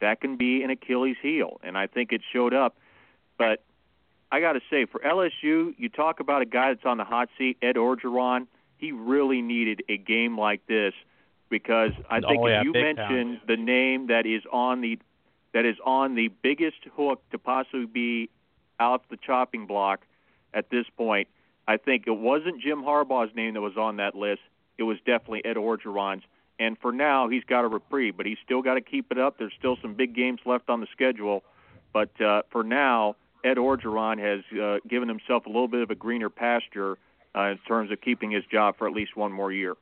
[0.03, 2.77] that can be an Achilles heel, and I think it showed up.
[3.38, 3.62] But
[4.31, 7.29] I got to say, for LSU, you talk about a guy that's on the hot
[7.38, 8.47] seat, Ed Orgeron.
[8.77, 10.93] He really needed a game like this
[11.49, 14.99] because I oh, think Oh, yeah, if you mention the name that is on the
[15.55, 18.31] that is on the biggest hook to possibly be
[18.81, 20.01] out the chopping block
[20.53, 21.29] at this point,
[21.69, 24.41] I think it wasn't Jim Harbaugh's name that was on that list.
[24.79, 26.25] It was definitely Ed Orgeron's.
[26.59, 29.38] And for now, he's got a reprieve, but he's still got to keep it up.
[29.38, 31.43] There's still some big games left on the schedule.
[31.93, 35.95] But uh, for now, Ed Orgeron has uh, given himself a little bit of a
[35.95, 36.99] greener pasture
[37.35, 39.75] uh, in terms of keeping his job for at least one more year.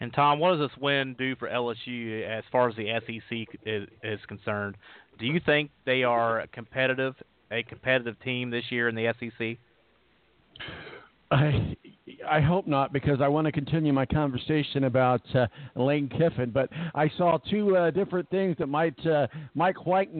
[0.00, 3.88] And Tom, what does this win do for LSU as far as the SEC is,
[4.02, 4.76] is concerned?
[5.18, 7.14] Do you think they are competitive
[7.50, 9.56] a competitive team this year in the SEC?
[11.30, 11.76] I
[12.28, 16.50] I hope not because I want to continue my conversation about uh, Lane Kiffin.
[16.50, 20.10] But I saw two uh, different things that might uh, might quite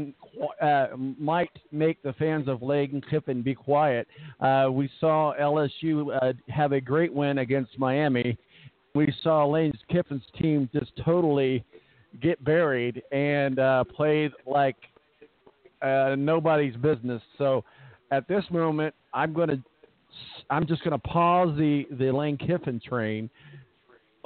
[0.60, 4.06] uh, might make the fans of Lane Kiffin be quiet.
[4.40, 8.36] Uh, we saw LSU uh, have a great win against Miami.
[8.94, 11.64] We saw Lane Kiffin's team just totally
[12.22, 14.76] get buried and uh, played like
[16.16, 17.22] nobody's business.
[17.38, 17.62] So
[18.10, 19.62] at this moment, I'm going to
[20.50, 23.30] I'm just going to pause the the Lane Kiffin train.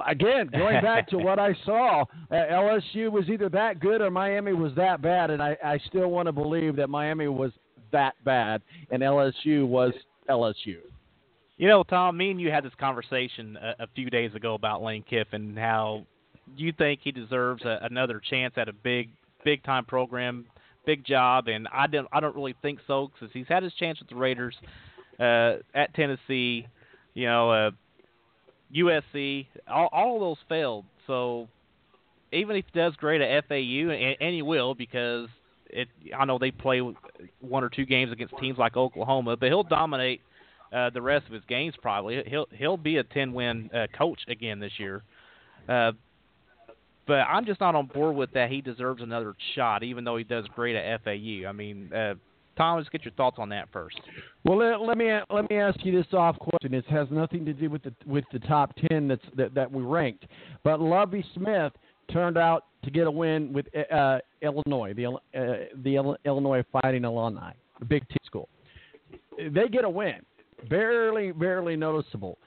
[0.06, 4.54] Again, going back to what I saw, uh, LSU was either that good or Miami
[4.54, 7.52] was that bad, and I, I still want to believe that Miami was
[7.92, 9.92] that bad and LSU was
[10.28, 10.78] LSU.
[11.56, 14.82] You know, Tom, me and you had this conversation a, a few days ago about
[14.82, 15.50] Lane Kiffin.
[15.50, 16.06] And how
[16.56, 19.10] you think he deserves a, another chance at a big,
[19.44, 20.46] big time program,
[20.86, 21.48] big job?
[21.48, 24.16] And I don't, I don't really think so because he's had his chance with the
[24.16, 24.56] Raiders
[25.20, 26.66] uh, at Tennessee,
[27.14, 27.70] you know, uh,
[28.74, 30.84] USC, all, all those failed.
[31.06, 31.48] So
[32.32, 35.28] even if he does great at FAU, and, and he will because
[35.68, 36.80] it, I know they play
[37.40, 40.20] one or two games against teams like Oklahoma, but he'll dominate
[40.72, 41.74] uh, the rest of his games.
[41.80, 45.02] Probably he'll he'll be a ten win uh, coach again this year.
[45.68, 45.92] Uh,
[47.06, 48.50] but I'm just not on board with that.
[48.50, 51.48] He deserves another shot, even though he does great at FAU.
[51.48, 52.14] I mean, uh,
[52.60, 53.98] Let's get your thoughts on that first.
[54.44, 56.74] Well, let, let me let me ask you this off question.
[56.74, 59.82] It has nothing to do with the with the top ten that's that, that we
[59.82, 60.26] ranked,
[60.62, 61.72] but Lovie Smith
[62.12, 67.52] turned out to get a win with uh, Illinois, the uh, the Illinois Fighting Illini,
[67.78, 68.48] the Big Ten school.
[69.36, 70.20] They get a win,
[70.68, 72.38] barely barely noticeable.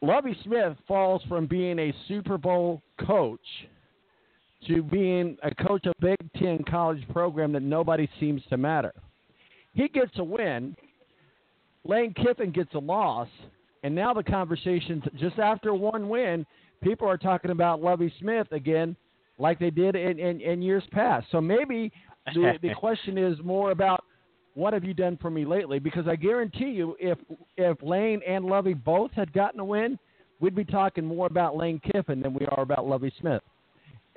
[0.00, 3.40] Lovie Smith falls from being a Super Bowl coach
[4.66, 8.92] to being a coach of Big Ten college program that nobody seems to matter.
[9.74, 10.76] He gets a win.
[11.84, 13.28] Lane Kiffin gets a loss.
[13.84, 16.44] And now the conversation, just after one win,
[16.82, 18.96] people are talking about Lovie Smith again,
[19.38, 21.26] like they did in, in, in years past.
[21.30, 21.92] So maybe
[22.34, 24.04] the, the question is more about
[24.54, 25.78] what have you done for me lately?
[25.78, 27.16] Because I guarantee you, if
[27.56, 29.96] if Lane and Lovie both had gotten a win,
[30.40, 33.42] we'd be talking more about Lane Kiffin than we are about Lovie Smith.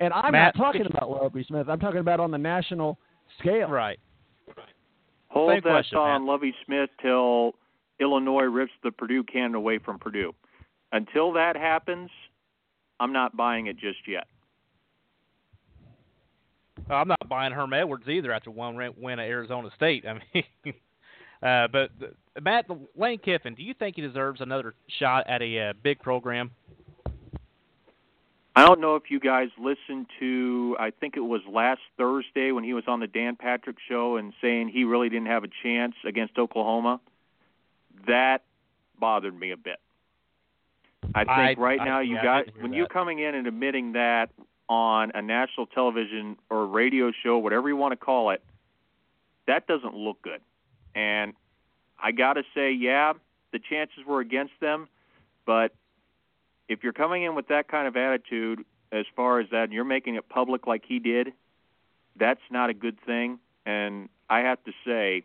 [0.02, 1.68] And I'm Matt, not talking about Lovie Smith.
[1.68, 2.98] I'm talking about on the national
[3.38, 3.68] scale.
[3.68, 4.00] Right.
[5.28, 6.32] Hold Same that question, thought on Matt.
[6.32, 7.52] Lovie Smith till
[8.00, 10.34] Illinois rips the Purdue cannon away from Purdue.
[10.90, 12.10] Until that happens,
[12.98, 14.26] I'm not buying it just yet.
[16.90, 20.04] I'm not buying Herm Edwards either after one win win at Arizona State.
[20.08, 20.74] I mean,
[21.44, 25.68] uh, but uh, Matt Lane Kiffin, do you think he deserves another shot at a
[25.68, 26.50] uh, big program?
[28.54, 32.64] I don't know if you guys listened to, I think it was last Thursday when
[32.64, 35.94] he was on the Dan Patrick show and saying he really didn't have a chance
[36.04, 37.00] against Oklahoma.
[38.06, 38.42] That
[38.98, 39.80] bothered me a bit.
[41.14, 43.34] I think I- right I- now you yeah, I got didn't when you're coming in
[43.34, 44.30] and admitting that
[44.68, 48.42] on a national television or radio show, whatever you want to call it,
[49.46, 50.40] that doesn't look good.
[50.94, 51.32] And
[52.02, 53.14] I got to say, yeah,
[53.52, 54.88] the chances were against them,
[55.46, 55.72] but
[56.68, 59.84] if you're coming in with that kind of attitude as far as that and you're
[59.84, 61.32] making it public like he did,
[62.16, 63.38] that's not a good thing.
[63.64, 65.24] And I have to say,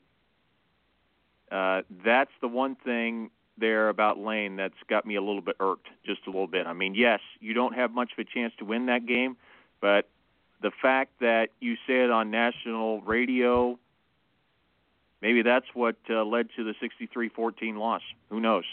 [1.52, 5.88] uh, that's the one thing there about Lane that's got me a little bit irked,
[6.06, 6.68] just a little bit.
[6.68, 9.38] I mean, yes, you don't have much of a chance to win that game,
[9.82, 10.08] but
[10.62, 13.78] the fact that you say it on national radio,
[15.22, 18.02] maybe that's what uh, led to the 63-14 loss.
[18.30, 18.66] Who knows?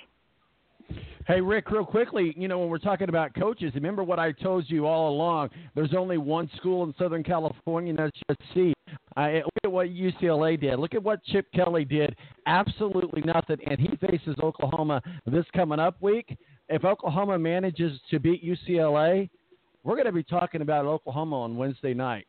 [1.26, 4.68] Hey, Rick, real quickly, you know, when we're talking about coaches, remember what I told
[4.68, 5.48] you all along?
[5.74, 8.74] There's only one school in Southern California, and that's USC.
[9.16, 10.78] I, look at what UCLA did.
[10.78, 12.14] Look at what Chip Kelly did.
[12.46, 13.56] Absolutely nothing.
[13.66, 16.37] And he faces Oklahoma this coming up week.
[16.68, 19.30] If Oklahoma manages to beat UCLA,
[19.82, 22.26] we're going to be talking about Oklahoma on Wednesday night.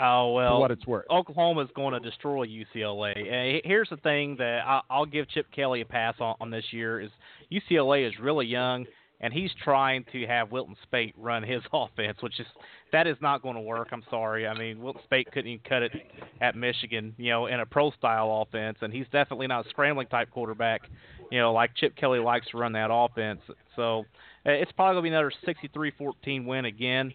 [0.00, 1.06] Oh well, what it's worth.
[1.10, 3.12] Oklahoma's going to destroy UCLA.
[3.12, 6.64] Uh, here's the thing that I, I'll give Chip Kelly a pass on, on this
[6.70, 7.10] year is
[7.52, 8.86] UCLA is really young,
[9.20, 12.46] and he's trying to have Wilton Speight run his offense, which is
[12.92, 13.88] that is not going to work.
[13.92, 14.46] I'm sorry.
[14.46, 15.92] I mean, Wilton Speight couldn't even cut it
[16.40, 20.08] at Michigan, you know, in a pro style offense, and he's definitely not a scrambling
[20.08, 20.82] type quarterback,
[21.30, 23.40] you know, like Chip Kelly likes to run that offense.
[23.76, 24.00] So
[24.46, 27.12] uh, it's probably going to be another 63-14 win again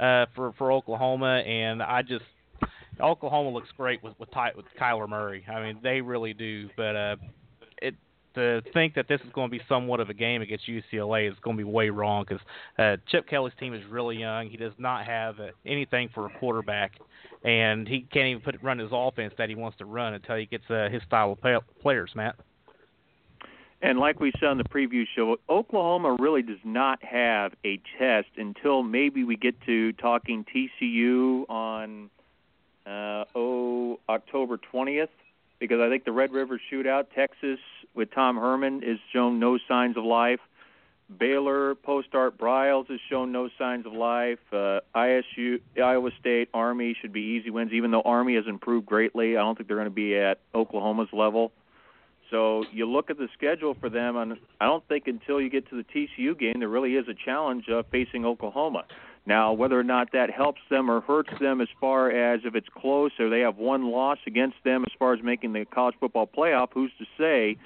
[0.00, 2.24] uh, for for Oklahoma, and I just
[3.00, 5.44] Oklahoma looks great with with, Ty, with Kyler Murray.
[5.48, 6.68] I mean, they really do.
[6.76, 7.16] But uh,
[7.80, 7.94] it
[8.34, 11.36] to think that this is going to be somewhat of a game against UCLA is
[11.42, 12.44] going to be way wrong because
[12.78, 14.48] uh, Chip Kelly's team is really young.
[14.48, 16.92] He does not have uh, anything for a quarterback,
[17.44, 20.46] and he can't even put run his offense that he wants to run until he
[20.46, 22.36] gets uh, his style of play- players, Matt.
[23.82, 28.28] And like we said on the preview show, Oklahoma really does not have a test
[28.36, 32.08] until maybe we get to talking TCU on
[32.86, 35.08] uh, oh October 20th,
[35.58, 37.58] because I think the Red River Shootout, Texas
[37.94, 40.40] with Tom Herman, has shown no signs of life.
[41.18, 44.38] Baylor, post Art Briles has shown no signs of life.
[44.52, 49.36] Uh, ISU, Iowa State, Army should be easy wins, even though Army has improved greatly.
[49.36, 51.52] I don't think they're going to be at Oklahoma's level.
[52.30, 55.68] So you look at the schedule for them, and I don't think until you get
[55.68, 58.84] to the TCU game there really is a challenge uh, facing Oklahoma.
[59.24, 62.68] Now, whether or not that helps them or hurts them as far as if it's
[62.68, 66.26] close or they have one loss against them as far as making the college football
[66.26, 67.56] playoff, who's to say?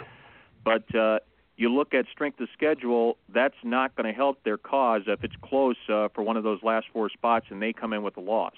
[0.65, 1.21] But uh,
[1.57, 5.37] you look at strength of schedule, that's not going to help their cause if it's
[5.43, 8.21] close uh, for one of those last four spots and they come in with a
[8.21, 8.55] loss.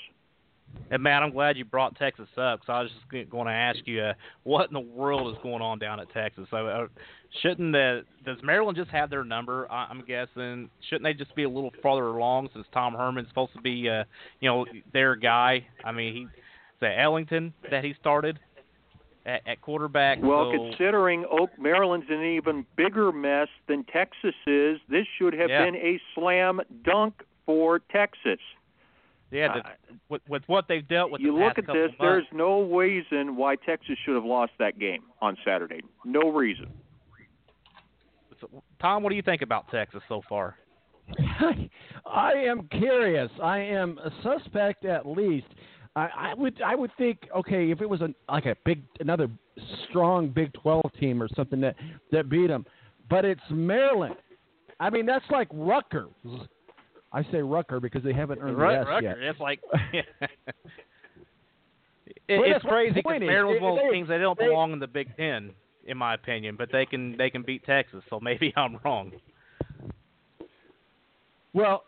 [0.91, 2.61] And Matt, I'm glad you brought Texas up.
[2.67, 5.61] So I was just going to ask you, uh, what in the world is going
[5.61, 6.47] on down at Texas?
[6.51, 6.87] So, uh,
[7.43, 9.71] shouldn't the does Maryland just have their number?
[9.71, 10.71] I'm guessing.
[10.89, 14.05] Shouldn't they just be a little farther along since Tom Herman's supposed to be, uh,
[14.41, 15.67] you know, their guy?
[15.85, 16.29] I mean, he is
[16.81, 18.39] that Ehlinger that he started
[19.27, 20.19] at, at quarterback.
[20.23, 25.51] Well, so, considering Oak Maryland's an even bigger mess than Texas is, this should have
[25.51, 25.65] yeah.
[25.65, 28.39] been a slam dunk for Texas.
[29.31, 31.21] Yeah, the, uh, with, with what they've dealt with.
[31.21, 31.75] You the look at this.
[31.75, 35.81] Months, there's no reason why Texas should have lost that game on Saturday.
[36.05, 36.67] No reason.
[38.41, 38.49] So,
[38.81, 40.57] Tom, what do you think about Texas so far?
[42.07, 43.31] I am curious.
[43.43, 45.47] I am a suspect at least.
[45.97, 49.29] I, I would I would think okay if it was a like a big another
[49.89, 51.77] strong Big Twelve team or something that
[52.13, 52.67] that beat them,
[53.11, 54.17] but it's Maryland.
[54.79, 56.11] I mean that's like Rutgers.
[57.13, 59.07] I say Rucker because they haven't earned Ruck, the S Rucker.
[59.07, 59.19] yet.
[59.19, 59.61] It's like
[59.93, 60.07] it,
[62.29, 65.53] it's crazy because Maryland's one of those teams they don't belong in the Big Ten,
[65.87, 66.57] in my opinion.
[66.57, 69.13] But they can they can beat Texas, so maybe I'm wrong.
[71.55, 71.85] Well,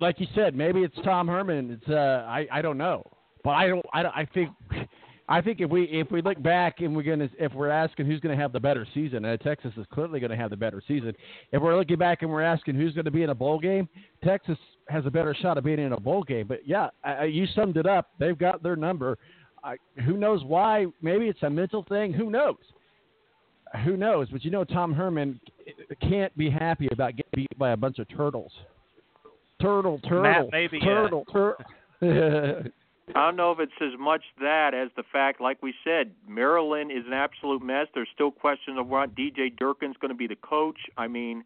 [0.00, 1.70] like you said, maybe it's Tom Herman.
[1.70, 3.02] It's uh, I I don't know,
[3.42, 4.50] but I don't I, don't, I think
[5.30, 8.18] I think if we if we look back and we're gonna if we're asking who's
[8.18, 10.82] going to have the better season, uh, Texas is clearly going to have the better
[10.86, 11.14] season.
[11.52, 13.88] If we're looking back and we're asking who's going to be in a bowl game,
[14.24, 16.48] Texas has a better shot of being in a bowl game.
[16.48, 18.10] But yeah, uh, you summed it up.
[18.18, 19.18] They've got their number.
[19.62, 20.86] Uh, who knows why?
[21.00, 22.12] Maybe it's a mental thing.
[22.12, 22.56] Who knows?
[23.84, 24.26] Who knows?
[24.32, 25.38] But you know, Tom Herman
[26.02, 28.50] can't be happy about getting beat by a bunch of turtles.
[29.62, 31.64] Turtle, turtle, Matt, maybe, turtle, turtle.
[33.14, 36.90] I don't know if it's as much that as the fact, like we said, Maryland
[36.92, 37.86] is an absolute mess.
[37.94, 40.78] There's still questions of what DJ Durkin's going to be the coach.
[40.96, 41.44] I mean,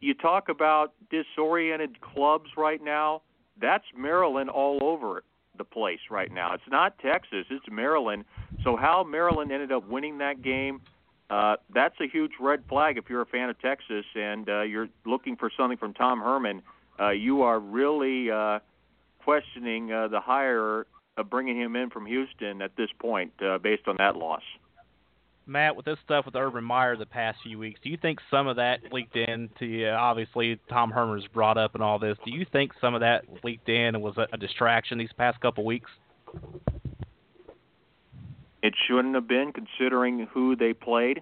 [0.00, 3.22] you talk about disoriented clubs right now.
[3.60, 5.22] That's Maryland all over
[5.56, 6.54] the place right now.
[6.54, 8.24] It's not Texas, it's Maryland.
[8.62, 10.80] So how Maryland ended up winning that game,
[11.30, 14.88] uh, that's a huge red flag if you're a fan of Texas and uh, you're
[15.04, 16.62] looking for something from Tom Herman.
[17.00, 18.60] Uh, you are really uh,
[19.26, 20.86] questioning uh, the hire
[21.16, 24.42] of bringing him in from Houston at this point, uh, based on that loss.
[25.46, 28.46] Matt, with this stuff with Urban Meyer the past few weeks, do you think some
[28.46, 29.88] of that leaked in to you?
[29.88, 32.16] Obviously, Tom Herman was brought up and all this.
[32.24, 35.40] Do you think some of that leaked in and was a, a distraction these past
[35.40, 35.90] couple weeks?
[38.62, 41.20] It shouldn't have been, considering who they played.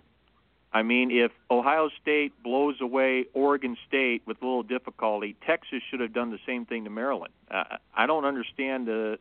[0.74, 6.00] I mean, if Ohio State blows away Oregon State with a little difficulty, Texas should
[6.00, 7.32] have done the same thing to Maryland.
[7.48, 9.20] Uh, I don't understand the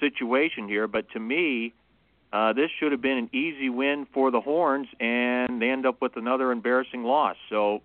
[0.00, 1.74] situation here, but to me,
[2.32, 6.00] uh, this should have been an easy win for the Horns, and they end up
[6.00, 7.36] with another embarrassing loss.
[7.50, 7.82] So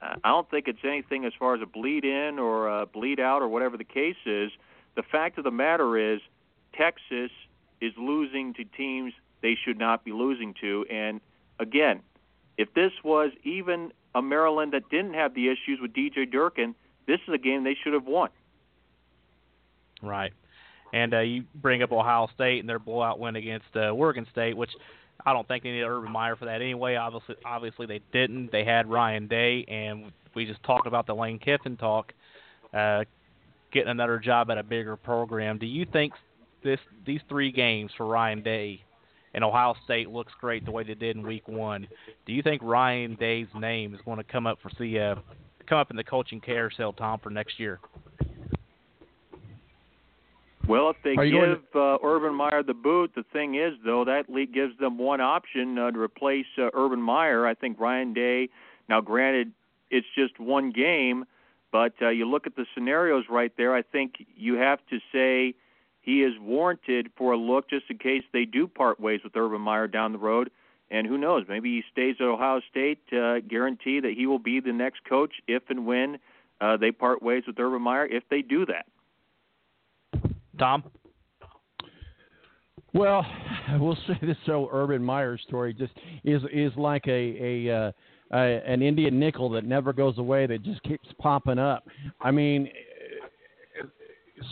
[0.00, 3.18] uh, I don't think it's anything as far as a bleed in or a bleed
[3.18, 4.52] out or whatever the case is.
[4.94, 6.20] The fact of the matter is,
[6.72, 7.32] Texas
[7.80, 11.20] is losing to teams they should not be losing to, and
[11.58, 12.00] again,
[12.58, 16.74] if this was even a Maryland that didn't have the issues with DJ Durkin,
[17.06, 18.30] this is a game they should have won.
[20.02, 20.32] Right.
[20.92, 24.56] And uh, you bring up Ohio State and their blowout win against uh, Oregon State,
[24.56, 24.70] which
[25.24, 26.96] I don't think they needed Urban Meyer for that anyway.
[26.96, 28.52] Obviously, obviously they didn't.
[28.52, 32.12] They had Ryan Day, and we just talked about the Lane Kiffin talk,
[32.72, 33.04] uh,
[33.72, 35.58] getting another job at a bigger program.
[35.58, 36.12] Do you think
[36.62, 38.82] this these three games for Ryan Day
[39.36, 41.86] and Ohio State looks great the way they did in Week One.
[42.24, 45.14] Do you think Ryan Day's name is going to come up for the uh,
[45.68, 47.78] come up in the coaching carousel, Tom, for next year?
[50.66, 53.74] Well, if they Are you going give uh, Urban Meyer the boot, the thing is,
[53.84, 57.46] though, that league gives them one option uh, to replace uh, Urban Meyer.
[57.46, 58.48] I think Ryan Day.
[58.88, 59.52] Now, granted,
[59.90, 61.24] it's just one game,
[61.70, 63.74] but uh, you look at the scenarios right there.
[63.74, 65.54] I think you have to say
[66.06, 69.60] he is warranted for a look, just in case they do part ways with Urban
[69.60, 70.50] Meyer down the road.
[70.88, 71.44] And who knows?
[71.48, 73.00] Maybe he stays at Ohio State.
[73.12, 76.18] Uh, guarantee that he will be the next coach if and when
[76.60, 78.06] uh, they part ways with Urban Meyer.
[78.06, 78.86] If they do that.
[80.60, 80.84] Tom?
[82.94, 83.26] Well,
[83.68, 85.92] I will say this so Urban Meyer story just
[86.22, 87.10] is is like a
[87.68, 87.92] a, uh,
[88.32, 91.88] a an Indian nickel that never goes away that just keeps popping up.
[92.20, 92.68] I mean,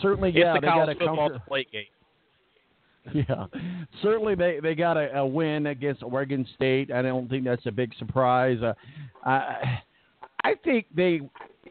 [0.01, 1.83] certainly, yeah, the they got a football comfort- plate game.
[3.13, 3.45] Yeah,
[4.01, 6.91] certainly they they got a, a win against Oregon State.
[6.91, 8.57] I don't think that's a big surprise.
[8.63, 8.73] Uh,
[9.23, 9.79] I
[10.43, 11.21] I think they.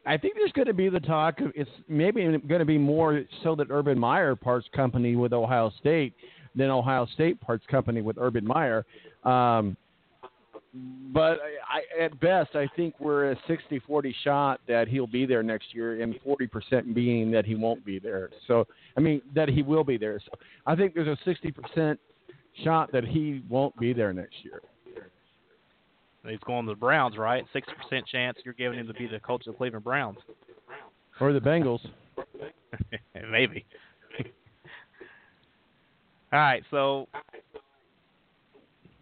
[0.06, 1.40] I think there's going to be the talk.
[1.40, 5.72] Of, it's maybe going to be more so that Urban Meyer parts company with Ohio
[5.80, 6.12] State
[6.54, 8.84] than Ohio State parts company with Urban Meyer.
[9.24, 9.76] Um,
[11.12, 15.72] but I, at best, I think we're a 60-40 shot that he'll be there next
[15.72, 18.30] year, and 40% being that he won't be there.
[18.48, 18.66] So,
[18.96, 20.18] I mean, that he will be there.
[20.24, 20.32] So,
[20.66, 21.98] I think there's a 60%
[22.64, 24.60] shot that he won't be there next year.
[26.26, 27.44] He's going to the Browns, right?
[27.52, 30.18] Sixty percent chance you're giving him to be the coach of the Cleveland Browns.
[31.20, 31.80] Or the Bengals.
[33.30, 33.66] Maybe.
[36.32, 37.08] All right, so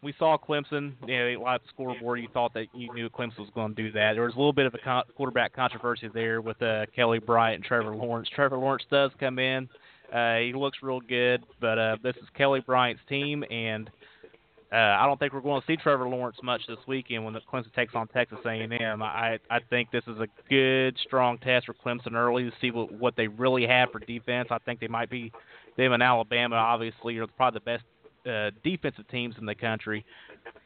[0.03, 0.93] we saw Clemson.
[1.07, 2.21] You know, a lot of scoreboard.
[2.21, 4.15] You thought that you knew Clemson was going to do that.
[4.15, 7.57] There was a little bit of a con- quarterback controversy there with uh, Kelly Bryant
[7.57, 8.29] and Trevor Lawrence.
[8.35, 9.69] Trevor Lawrence does come in.
[10.13, 13.89] Uh, he looks real good, but uh, this is Kelly Bryant's team, and
[14.71, 17.73] uh, I don't think we're going to see Trevor Lawrence much this weekend when Clemson
[17.75, 19.03] takes on Texas A&M.
[19.03, 22.93] I I think this is a good, strong test for Clemson early to see what
[22.93, 24.49] what they really have for defense.
[24.51, 25.33] I think they might be
[25.77, 27.85] them and Alabama obviously are probably the best
[28.27, 30.05] uh, defensive teams in the country,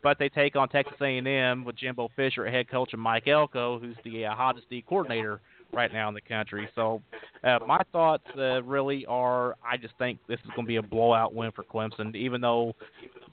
[0.02, 3.96] but they take on Texas A&M with Jimbo Fisher, head coach, and Mike Elko, who's
[4.04, 5.40] the uh, hottest D coordinator
[5.72, 6.68] right now in the country.
[6.74, 7.02] So
[7.44, 10.82] uh, my thoughts uh, really are I just think this is going to be a
[10.82, 12.74] blowout win for Clemson, even though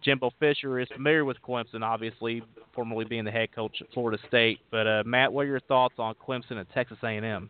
[0.04, 2.44] Jimbo Fisher is familiar with Clemson, obviously,
[2.74, 4.60] formerly being the head coach at Florida State.
[4.72, 7.50] But uh, Matt, what are your thoughts on Clemson and Texas A&M?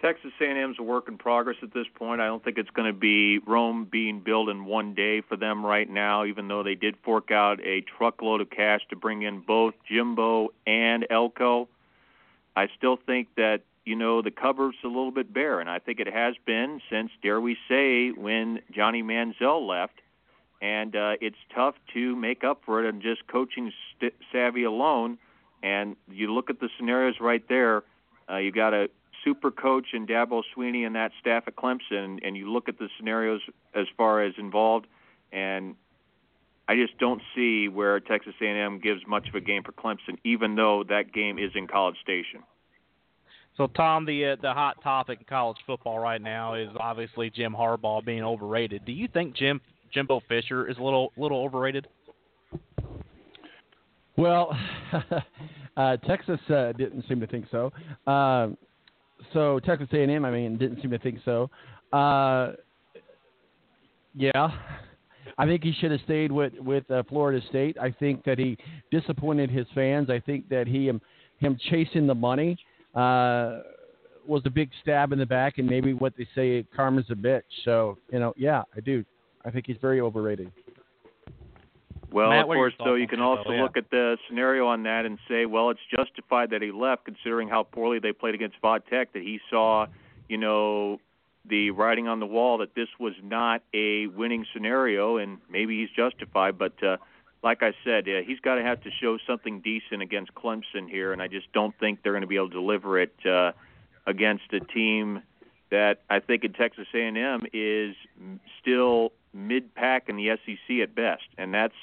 [0.00, 2.20] Texas A&M's a work in progress at this point.
[2.20, 5.64] I don't think it's going to be Rome being built in one day for them
[5.64, 9.40] right now, even though they did fork out a truckload of cash to bring in
[9.40, 11.68] both Jimbo and Elko.
[12.56, 16.00] I still think that you know the cupboard's a little bit bare, and I think
[16.00, 20.00] it has been since dare we say when Johnny Manziel left,
[20.62, 25.18] and uh, it's tough to make up for it on just coaching st- savvy alone.
[25.62, 27.82] And you look at the scenarios right there.
[28.30, 28.88] Uh, you got a
[29.24, 32.88] super coach and Dabo Swinney and that staff at Clemson, and you look at the
[32.96, 33.40] scenarios
[33.74, 34.86] as far as involved,
[35.32, 35.74] and
[36.68, 40.54] I just don't see where Texas A&M gives much of a game for Clemson, even
[40.54, 42.42] though that game is in College Station.
[43.56, 47.52] So, Tom, the uh, the hot topic in college football right now is obviously Jim
[47.52, 48.84] Harbaugh being overrated.
[48.84, 49.60] Do you think Jim
[49.92, 51.88] Jimbo Fisher is a little little overrated?
[54.16, 54.56] Well,
[55.76, 57.72] uh, Texas uh, didn't seem to think so.
[58.06, 58.50] Uh,
[59.32, 61.50] so Texas A&M, I mean, didn't seem to think so.
[61.92, 62.52] Uh,
[64.14, 64.50] yeah,
[65.38, 67.76] I think he should have stayed with with uh, Florida State.
[67.80, 68.56] I think that he
[68.90, 70.10] disappointed his fans.
[70.10, 71.00] I think that he him,
[71.38, 72.58] him chasing the money
[72.94, 73.60] uh,
[74.26, 77.42] was a big stab in the back, and maybe what they say, karma's a bitch.
[77.64, 79.04] So you know, yeah, I do.
[79.44, 80.52] I think he's very overrated.
[82.12, 83.62] Well, Matt, of what are your course, though, you can also Yeah.
[83.62, 87.48] look at the scenario on that and say, well, it's justified that he left, considering
[87.48, 89.86] how poorly they played against Vod That he saw,
[90.28, 91.00] you know,
[91.44, 95.90] the writing on the wall that this was not a winning scenario, and maybe he's
[95.90, 96.58] justified.
[96.58, 96.98] But uh,
[97.42, 101.12] like I said, uh, he's got to have to show something decent against Clemson here,
[101.12, 103.52] and I just don't think they're going to be able to deliver it uh,
[104.06, 105.22] against a team
[105.70, 107.94] that I think in Texas A&M is
[108.60, 111.74] still mid-pack in the SEC at best, and that's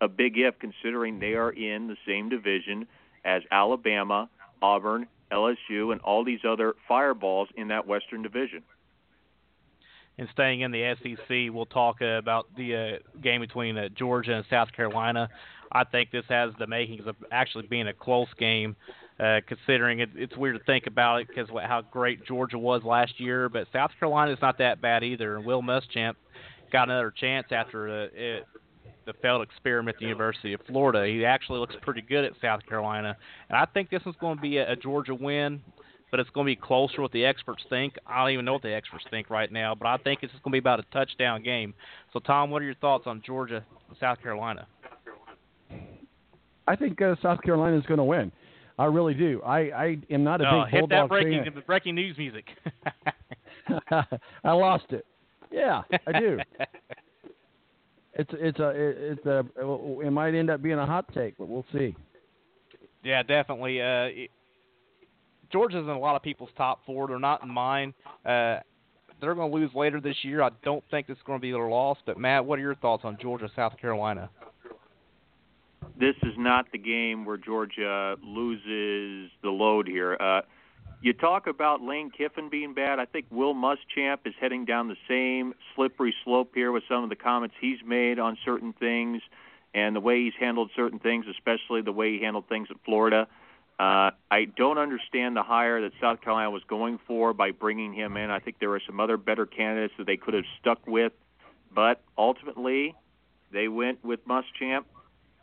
[0.00, 2.86] a big if considering they are in the same division
[3.24, 4.28] as Alabama,
[4.62, 8.62] Auburn, LSU, and all these other fireballs in that Western Division.
[10.18, 14.34] And staying in the SEC, we'll talk uh, about the uh, game between uh, Georgia
[14.34, 15.28] and South Carolina.
[15.70, 18.74] I think this has the makings of actually being a close game,
[19.20, 23.20] uh, considering it, it's weird to think about it because how great Georgia was last
[23.20, 23.48] year.
[23.48, 25.36] But South Carolina is not that bad either.
[25.36, 26.14] And Will Muschamp
[26.72, 28.46] got another chance after uh, it,
[29.08, 31.06] the failed experiment at the University of Florida.
[31.10, 33.16] He actually looks pretty good at South Carolina,
[33.48, 35.60] and I think this is going to be a, a Georgia win.
[36.10, 37.94] but it's going to be closer what the experts think.
[38.06, 40.44] I don't even know what the experts think right now, but I think it's going
[40.44, 41.74] to be about a touchdown game.
[42.12, 43.64] So, Tom, what are your thoughts on Georgia,
[43.98, 44.66] South Carolina?
[46.66, 48.30] I think uh, South Carolina is going to win.
[48.78, 49.40] I really do.
[49.42, 51.62] I, I am not a no, big hit Bulldog that breaking fan.
[51.66, 52.44] breaking news music.
[54.44, 55.04] I lost it.
[55.50, 56.38] Yeah, I do.
[58.18, 59.44] it's it's a it's a
[60.04, 61.94] it might end up being a hot take, but we'll see.
[63.04, 63.80] Yeah, definitely.
[63.80, 64.30] Uh, it,
[65.50, 67.06] Georgia's in a lot of people's top four.
[67.06, 67.94] They're not in mine.
[68.26, 68.58] Uh,
[69.20, 70.42] they're going to lose later this year.
[70.42, 71.96] I don't think it's going to be their loss.
[72.04, 74.28] But Matt, what are your thoughts on Georgia, South Carolina?
[75.98, 80.16] This is not the game where Georgia loses the load here.
[80.20, 80.42] Uh,
[81.00, 82.98] you talk about Lane Kiffin being bad.
[82.98, 87.10] I think Will Muschamp is heading down the same slippery slope here with some of
[87.10, 89.22] the comments he's made on certain things
[89.74, 93.28] and the way he's handled certain things, especially the way he handled things at Florida.
[93.78, 98.16] Uh, I don't understand the hire that South Carolina was going for by bringing him
[98.16, 98.28] in.
[98.30, 101.12] I think there were some other better candidates that they could have stuck with,
[101.72, 102.96] but ultimately
[103.52, 104.84] they went with Muschamp.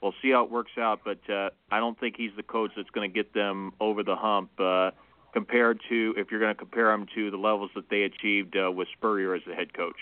[0.02, 2.90] We'll see how it works out, but uh, I don't think he's the coach that's
[2.90, 4.52] going to get them over the hump.
[4.60, 4.92] Uh,
[5.36, 8.72] compared to if you're going to compare them to the levels that they achieved uh,
[8.72, 9.98] with Spurrier as the head coach.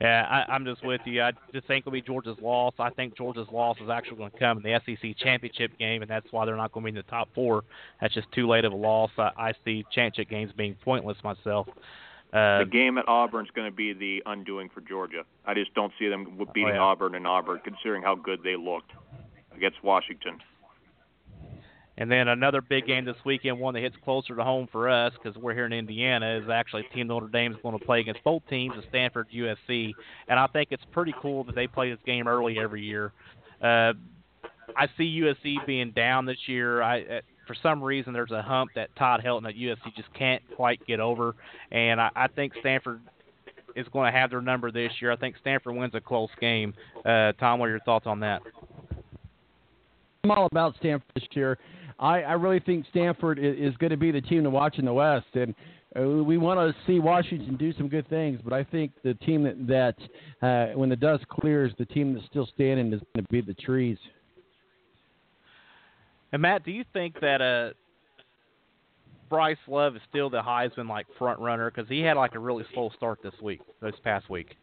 [0.00, 1.22] Yeah, I, I'm just with you.
[1.22, 2.72] I just think it'll be Georgia's loss.
[2.78, 6.10] I think Georgia's loss is actually going to come in the SEC championship game, and
[6.10, 7.64] that's why they're not going to be in the top four.
[8.00, 9.10] That's just too late of a loss.
[9.18, 11.66] I, I see championship games being pointless myself.
[12.32, 15.24] Uh, the game at Auburn is going to be the undoing for Georgia.
[15.44, 16.80] I just don't see them beating oh, yeah.
[16.80, 18.92] Auburn and Auburn, considering how good they looked
[19.54, 20.38] against Washington.
[21.98, 25.12] And then another big game this weekend, one that hits closer to home for us
[25.14, 28.24] because we're here in Indiana, is actually Team Notre Dame is going to play against
[28.24, 29.92] both teams, the Stanford USC.
[30.28, 33.12] And I think it's pretty cool that they play this game early every year.
[33.62, 33.92] Uh,
[34.76, 36.82] I see USC being down this year.
[36.82, 40.42] I uh, for some reason there's a hump that Todd Helton at USC just can't
[40.56, 41.34] quite get over,
[41.70, 43.00] and I, I think Stanford
[43.76, 45.12] is going to have their number this year.
[45.12, 46.74] I think Stanford wins a close game.
[47.04, 48.42] Uh, Tom, what are your thoughts on that?
[50.24, 51.58] I'm all about Stanford this year.
[51.98, 54.84] I, I really think Stanford is, is going to be the team to watch in
[54.84, 55.54] the West, and
[55.96, 58.40] uh, we want to see Washington do some good things.
[58.42, 62.26] But I think the team that, that uh, when the dust clears, the team that's
[62.26, 63.98] still standing is going to be the trees.
[66.32, 67.74] And Matt, do you think that uh,
[69.28, 72.64] Bryce Love is still the Heisman like front runner because he had like a really
[72.72, 74.56] slow start this week, this past week?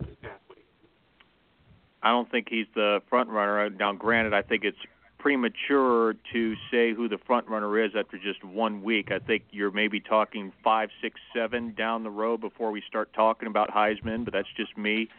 [2.01, 3.69] I don't think he's the front runner.
[3.69, 4.77] Now, granted, I think it's
[5.19, 9.11] premature to say who the front runner is after just one week.
[9.11, 13.47] I think you're maybe talking five, six, seven down the road before we start talking
[13.47, 15.09] about Heisman, but that's just me.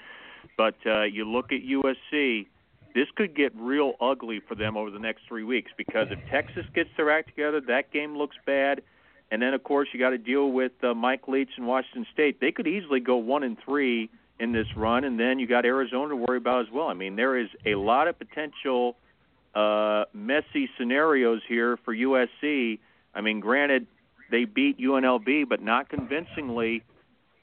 [0.57, 2.47] But uh, you look at USC,
[2.95, 6.65] this could get real ugly for them over the next three weeks because if Texas
[6.75, 8.83] gets their act together, that game looks bad.
[9.31, 12.41] And then, of course, you got to deal with uh, Mike Leach and Washington State.
[12.41, 16.09] They could easily go one and three in this run, and then you got Arizona
[16.09, 16.89] to worry about as well.
[16.89, 18.97] I mean, there is a lot of potential–
[19.55, 22.79] uh, messy scenarios here for USC.
[23.15, 23.87] I mean, granted,
[24.31, 26.83] they beat UNLV, but not convincingly.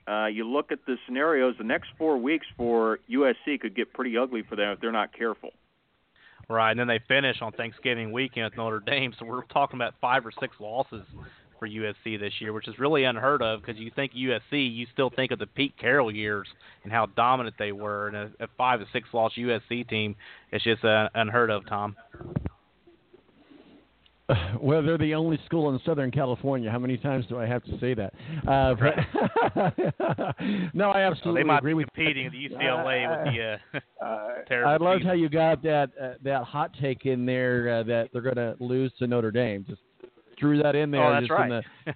[0.08, 4.18] Uh, you look at the scenarios, the next four weeks for USC could get pretty
[4.18, 5.52] ugly for them if they're not careful.
[6.50, 9.96] Right, and then they finish on Thanksgiving weekend with Notre Dame, so we're talking about
[10.00, 11.04] five or six losses
[11.60, 15.10] for USC this year, which is really unheard of because you think USC, you still
[15.10, 16.48] think of the Pete Carroll years
[16.84, 20.16] and how dominant they were, and a, a five to six loss USC team
[20.52, 21.68] is just uh, unheard of.
[21.68, 21.96] Tom.
[24.62, 26.70] Well, they're the only school in Southern California.
[26.70, 28.14] How many times do I have to say that?
[28.48, 30.36] Uh, but
[30.74, 34.06] no, I absolutely well, they might agree be with competing with UCLA with the uh,
[34.06, 34.70] uh, terrible.
[34.70, 35.08] I loved season.
[35.08, 38.56] how you got that uh, that hot take in there uh, that they're going to
[38.60, 39.66] lose to Notre Dame.
[39.68, 39.82] Just
[40.40, 41.04] threw that in there.
[41.04, 41.52] Oh, that's just right.
[41.52, 41.94] in the...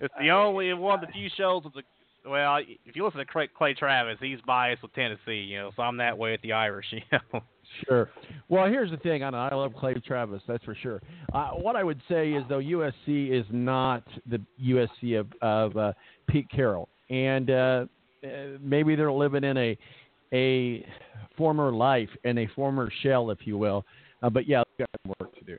[0.00, 1.82] it's the only one of the few shows with the.
[2.24, 5.82] Well, if you listen to Clay, Clay Travis, he's biased with Tennessee, you know, so
[5.82, 7.42] I'm that way with the Irish, you know.
[7.84, 8.10] Sure.
[8.48, 9.24] Well, here's the thing.
[9.24, 11.02] I know I love Clay Travis, that's for sure.
[11.32, 15.92] Uh, what I would say is though USC is not the USC of, of uh,
[16.28, 17.86] Pete Carroll, and uh,
[18.24, 18.28] uh,
[18.60, 19.76] maybe they're living in a
[20.32, 20.86] a
[21.36, 23.84] former life in a former shell, if you will.
[24.22, 25.58] Uh, but yeah, they've got work to do.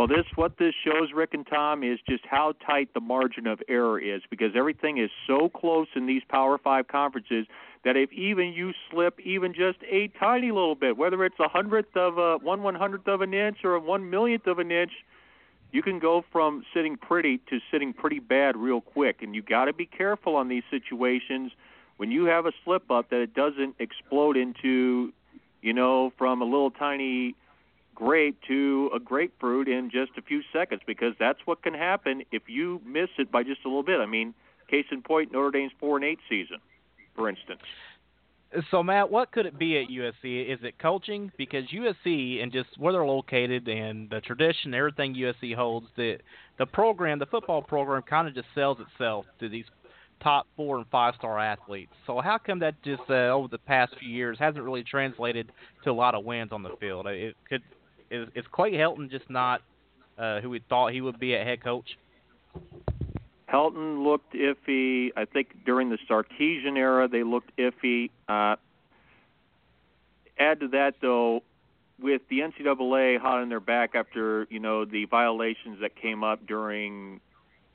[0.00, 3.60] Well, this what this shows, Rick and Tom, is just how tight the margin of
[3.68, 7.46] error is because everything is so close in these Power Five conferences
[7.84, 11.94] that if even you slip even just a tiny little bit, whether it's a hundredth
[11.98, 14.92] of a one one hundredth of an inch or a one millionth of an inch,
[15.70, 19.20] you can go from sitting pretty to sitting pretty bad real quick.
[19.20, 21.52] And you got to be careful on these situations
[21.98, 25.12] when you have a slip up that it doesn't explode into,
[25.60, 27.34] you know, from a little tiny
[28.00, 32.42] grape to a grapefruit in just a few seconds because that's what can happen if
[32.46, 34.00] you miss it by just a little bit.
[34.00, 34.32] I mean,
[34.70, 36.58] case in point, Notre Dame's four and eight season,
[37.14, 37.60] for instance.
[38.70, 40.52] So Matt, what could it be at USC?
[40.52, 41.30] Is it coaching?
[41.36, 46.16] Because USC and just where they're located and the tradition, everything USC holds, the
[46.58, 49.66] the program, the football program, kind of just sells itself to these
[50.22, 51.92] top four and five star athletes.
[52.06, 55.52] So how come that just uh, over the past few years hasn't really translated
[55.84, 57.06] to a lot of wins on the field?
[57.06, 57.62] It could
[58.10, 59.62] is, is Clay Helton just not
[60.18, 61.96] uh, who we thought he would be at head coach?
[63.52, 65.10] Helton looked iffy.
[65.16, 68.10] I think during the Sarkisian era they looked iffy.
[68.28, 68.56] Uh,
[70.38, 71.42] add to that though,
[72.00, 76.46] with the NCAA hot on their back after you know the violations that came up
[76.46, 77.20] during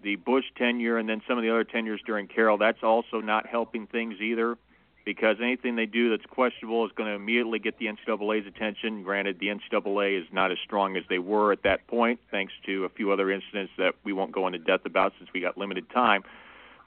[0.01, 3.47] the Bush tenure and then some of the other tenures during Carroll, that's also not
[3.47, 4.57] helping things either
[5.05, 9.03] because anything they do that's questionable is going to immediately get the NCAA's attention.
[9.03, 12.85] Granted, the NCAA is not as strong as they were at that point, thanks to
[12.85, 15.89] a few other incidents that we won't go into depth about since we got limited
[15.91, 16.23] time.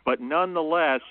[0.05, 1.03] But nonetheless,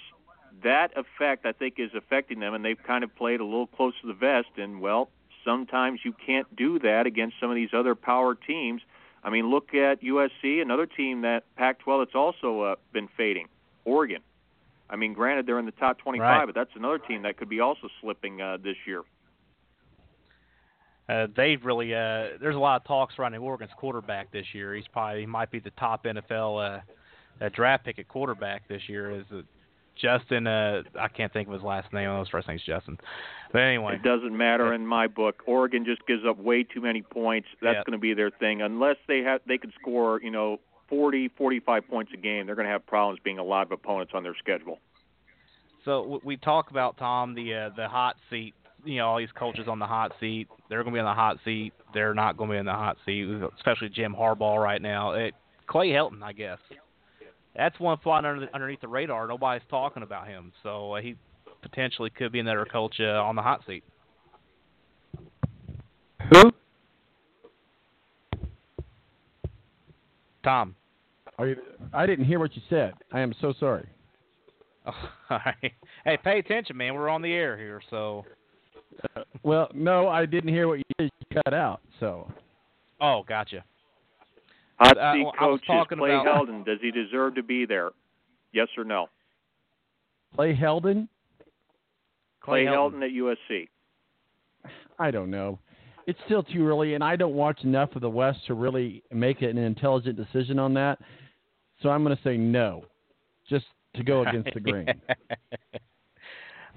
[0.63, 3.93] that effect I think is affecting them, and they've kind of played a little close
[4.01, 4.49] to the vest.
[4.57, 5.09] And well,
[5.45, 8.81] sometimes you can't do that against some of these other power teams
[9.27, 13.47] I mean, look at USC, another team that Pac-12 that's also uh, been fading,
[13.83, 14.21] Oregon.
[14.89, 16.45] I mean, granted they're in the top 25, right.
[16.45, 19.03] but that's another team that could be also slipping uh, this year.
[21.09, 24.75] Uh, they've really uh, there's a lot of talks surrounding Oregon's quarterback this year.
[24.75, 26.81] He's probably he might be the top NFL
[27.41, 29.11] uh, draft pick at quarterback this year.
[29.11, 29.25] Is
[30.01, 30.47] Justin?
[30.47, 32.09] Uh, I can't think of his last name.
[32.19, 32.97] His first name's Justin.
[33.53, 35.43] But anyway, it doesn't matter in my book.
[35.45, 37.47] Oregon just gives up way too many points.
[37.61, 37.85] That's yep.
[37.85, 38.61] going to be their thing.
[38.61, 40.59] Unless they have, they could score, you know,
[40.89, 42.45] 40, 45 points a game.
[42.45, 44.79] They're going to have problems being a lot of opponents on their schedule.
[45.85, 48.53] So we talk about Tom the uh, the hot seat.
[48.83, 50.47] You know, all these coaches on the hot seat.
[50.69, 51.73] They're going to be on the hot seat.
[51.93, 53.25] They're not going to be in the hot seat,
[53.57, 55.13] especially Jim Harbaugh right now.
[55.13, 55.33] It,
[55.67, 56.59] Clay Helton, I guess.
[57.55, 59.27] That's one flying under, underneath the radar.
[59.27, 60.51] Nobody's talking about him.
[60.61, 61.15] So uh, he
[61.61, 63.83] potentially could be another coach uh, on the hot seat.
[66.31, 66.51] Who?
[70.47, 70.75] Tom.
[71.39, 71.57] You,
[71.93, 72.93] I didn't hear what you said.
[73.11, 73.85] I am so sorry.
[74.85, 74.91] Oh,
[75.29, 75.73] all right.
[76.05, 76.95] Hey, pay attention, man.
[76.95, 78.23] We're on the air here, so.
[79.15, 81.09] Uh, well, no, I didn't hear what you, you
[81.43, 81.81] cut out.
[81.99, 82.31] So.
[83.01, 83.65] Oh, gotcha.
[84.77, 86.47] Hot uh, seat I was coach talking is Clay about...
[86.47, 86.65] Helton.
[86.65, 87.89] Does he deserve to be there?
[88.53, 89.07] Yes or no?
[90.33, 91.09] Clay Helton?
[92.41, 93.03] Clay, Clay Helton.
[93.03, 93.67] at USC.
[94.97, 95.59] I don't know.
[96.07, 99.41] It's still too early, and I don't watch enough of the West to really make
[99.41, 100.99] an intelligent decision on that.
[101.83, 102.85] So I'm going to say no,
[103.49, 104.87] just to go against the grain.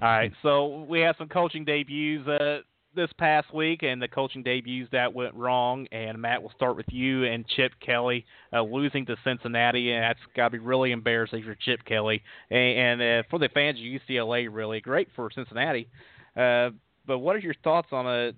[0.01, 0.31] All right.
[0.43, 2.57] So we had some coaching debuts uh,
[2.95, 5.87] this past week, and the coaching debuts that went wrong.
[5.91, 10.19] And Matt, we'll start with you and Chip Kelly uh, losing to Cincinnati, and that's
[10.35, 13.85] got to be really embarrassing for Chip Kelly and, and uh, for the fans of
[13.85, 14.47] UCLA.
[14.51, 15.87] Really great for Cincinnati.
[16.35, 16.71] Uh,
[17.05, 18.31] but what are your thoughts on uh,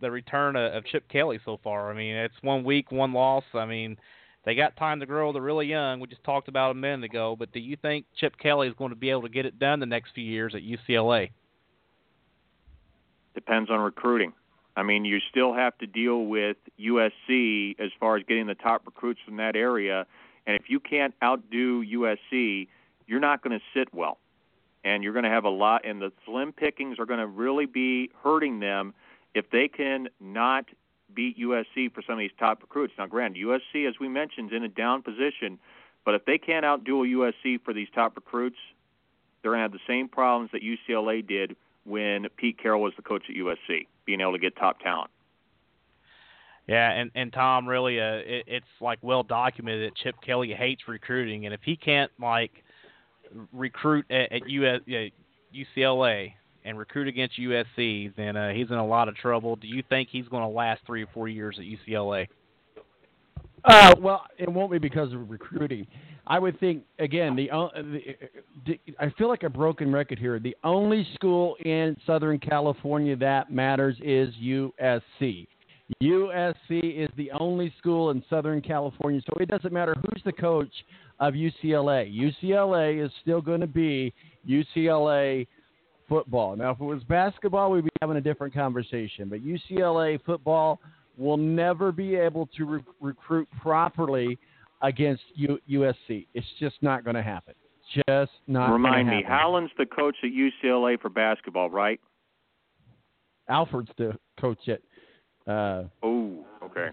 [0.00, 1.90] the return of, of Chip Kelly so far?
[1.90, 3.44] I mean, it's one week, one loss.
[3.54, 3.96] I mean,
[4.44, 5.32] they got time to grow.
[5.32, 6.00] They're really young.
[6.00, 7.36] We just talked about a minute ago.
[7.38, 9.80] But do you think Chip Kelly is going to be able to get it done
[9.80, 11.30] the next few years at UCLA?
[13.34, 14.32] Depends on recruiting.
[14.76, 18.86] I mean, you still have to deal with USC as far as getting the top
[18.86, 20.06] recruits from that area.
[20.46, 22.68] And if you can't outdo USC,
[23.06, 24.18] you're not going to sit well.
[24.82, 27.66] And you're going to have a lot, and the slim pickings are going to really
[27.66, 28.94] be hurting them
[29.34, 30.66] if they can not
[31.14, 32.94] beat USC for some of these top recruits.
[32.98, 35.58] Now, granted, USC, as we mentioned, is in a down position,
[36.04, 38.56] but if they can't outdo USC for these top recruits,
[39.42, 43.02] they're going to have the same problems that UCLA did when Pete Carroll was the
[43.02, 45.10] coach at USC, being able to get top talent.
[46.66, 50.82] Yeah, and and Tom, really, uh, it, it's like well documented that Chip Kelly hates
[50.86, 52.52] recruiting, and if he can't like
[53.52, 55.08] recruit at, at US, uh,
[55.52, 56.34] UCLA
[56.64, 59.56] and recruit against USC, then uh, he's in a lot of trouble.
[59.56, 62.26] Do you think he's going to last three or four years at UCLA?
[63.64, 65.86] Uh, well, it won't be because of recruiting.
[66.26, 67.36] I would think again.
[67.36, 67.48] The,
[68.66, 70.38] the I feel like a broken record here.
[70.38, 75.46] The only school in Southern California that matters is USC.
[76.02, 80.72] USC is the only school in Southern California, so it doesn't matter who's the coach
[81.18, 82.08] of UCLA.
[82.42, 84.14] UCLA is still going to be
[84.48, 85.46] UCLA
[86.10, 86.56] football.
[86.56, 89.28] Now, if it was basketball, we'd be having a different conversation.
[89.30, 90.80] But UCLA football
[91.16, 94.36] will never be able to re- recruit properly
[94.82, 96.26] against U- USC.
[96.34, 97.54] It's just not going to happen.
[98.08, 98.72] Just not.
[98.72, 102.00] Remind me, Howland's the coach at UCLA for basketball, right?
[103.48, 104.80] Alford's the coach at
[105.46, 106.88] Uh, Oh, okay.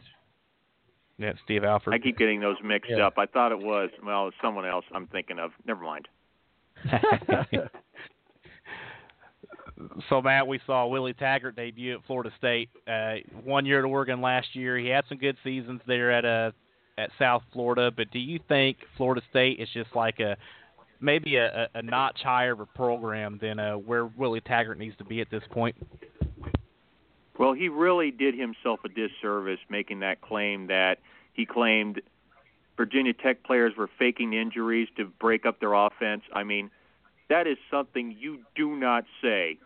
[1.19, 1.93] Yeah, Steve Alford.
[1.93, 3.07] I keep getting those mixed Yeah.
[3.07, 3.17] up.
[3.17, 5.51] I thought it was well, it's someone else I'm thinking of.
[5.65, 6.07] Never mind.
[10.09, 12.69] so Matt, we saw Willie Taggart debut at Florida State.
[12.87, 14.77] Uh, one year at Oregon last year.
[14.77, 16.51] He had some good seasons there at uh,
[16.97, 17.91] at South Florida.
[17.91, 20.37] But do you think Florida State is just like a
[20.99, 24.97] maybe a, a, a notch higher of a program than uh, where Willie Taggart needs
[24.97, 25.75] to be at this point?
[27.37, 30.97] Well, he really did himself a disservice making that claim that
[31.33, 32.01] he claimed
[32.75, 36.23] Virginia Tech players were faking injuries to break up their offense.
[36.33, 36.71] I mean,
[37.29, 39.57] that is something you do not say.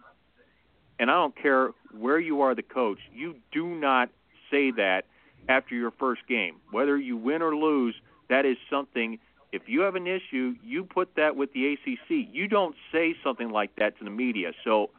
[1.02, 4.10] And I don't care where you are the coach, you do not
[4.52, 5.06] say that
[5.50, 6.58] after your first game.
[6.70, 7.96] Whether you win or lose,
[8.30, 9.18] that is something
[9.52, 12.30] if you have an issue, you put that with the ACC.
[12.32, 14.52] You don't say something like that to the media.
[14.64, 14.92] So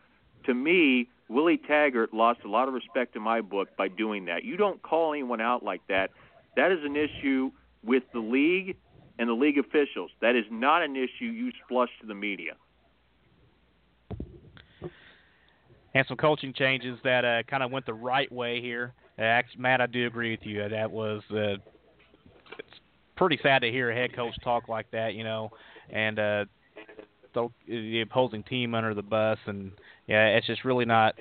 [0.44, 4.44] to me, Willie Taggart lost a lot of respect in my book by doing that.
[4.44, 6.10] You don't call anyone out like that.
[6.56, 7.52] That is an issue
[7.84, 8.76] with the league
[9.18, 10.10] and the league officials.
[10.20, 12.54] That is not an issue you flush to the media.
[15.94, 18.94] And some coaching changes that uh, kind of went the right way here.
[19.18, 20.62] Uh, Matt, I do agree with you.
[20.62, 21.56] Uh, that was uh,
[22.58, 22.80] it's
[23.16, 25.50] pretty sad to hear a head coach talk like that, you know,
[25.90, 26.44] and uh,
[27.34, 29.72] throw the opposing team under the bus, and
[30.06, 31.14] yeah, it's just really not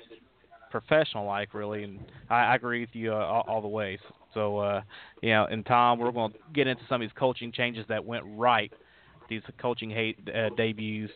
[0.70, 1.84] professional like, really.
[1.84, 2.00] And
[2.30, 3.98] I, I agree with you uh, all, all the ways.
[4.34, 4.80] So, uh,
[5.20, 8.04] you know, and Tom, we're going to get into some of these coaching changes that
[8.04, 8.72] went right.
[9.28, 11.12] These coaching hate uh, debuts.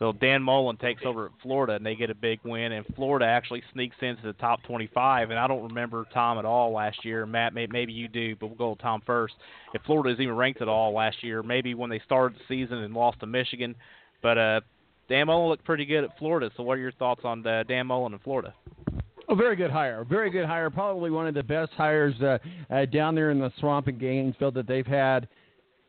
[0.00, 2.72] So Dan Mullen takes over at Florida, and they get a big win.
[2.72, 5.28] And Florida actually sneaks into the top 25.
[5.28, 7.26] And I don't remember Tom at all last year.
[7.26, 9.34] Matt, may, maybe you do, but we'll go with Tom first.
[9.74, 12.78] If Florida is even ranked at all last year, maybe when they started the season
[12.78, 13.76] and lost to Michigan.
[14.22, 14.60] But uh,
[15.10, 16.50] Dan Mullen looked pretty good at Florida.
[16.56, 18.54] So what are your thoughts on uh, Dan Mullen in Florida?
[19.28, 20.04] A very good hire.
[20.08, 20.70] Very good hire.
[20.70, 22.38] Probably one of the best hires uh,
[22.70, 25.28] uh, down there in the swamp in Gainesville that they've had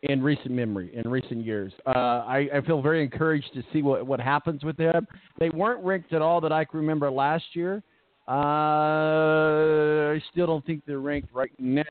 [0.04, 1.72] in recent memory, in recent years.
[1.86, 5.08] Uh, I, I feel very encouraged to see what, what happens with them.
[5.40, 7.84] They weren't ranked at all that I can remember last year.
[8.28, 11.84] Uh, I still don't think they're ranked right now,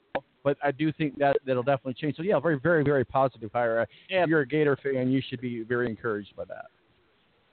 [0.43, 2.17] but I do think that that'll definitely change.
[2.17, 3.87] So, yeah, very, very, very positive hire.
[4.09, 4.25] Yeah.
[4.25, 6.67] If you're a Gator fan, you should be very encouraged by that.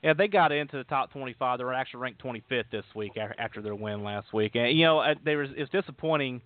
[0.03, 1.57] Yeah, they got into the top 25.
[1.57, 4.55] They were actually ranked 25th this week after their win last week.
[4.55, 6.41] And you know, uh, they was it's disappointing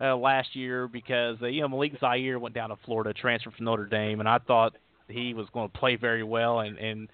[0.00, 3.64] uh, last year because uh, you know Malik Zaire went down to Florida, transferred from
[3.64, 4.74] Notre Dame, and I thought
[5.08, 7.08] he was going to play very well, and and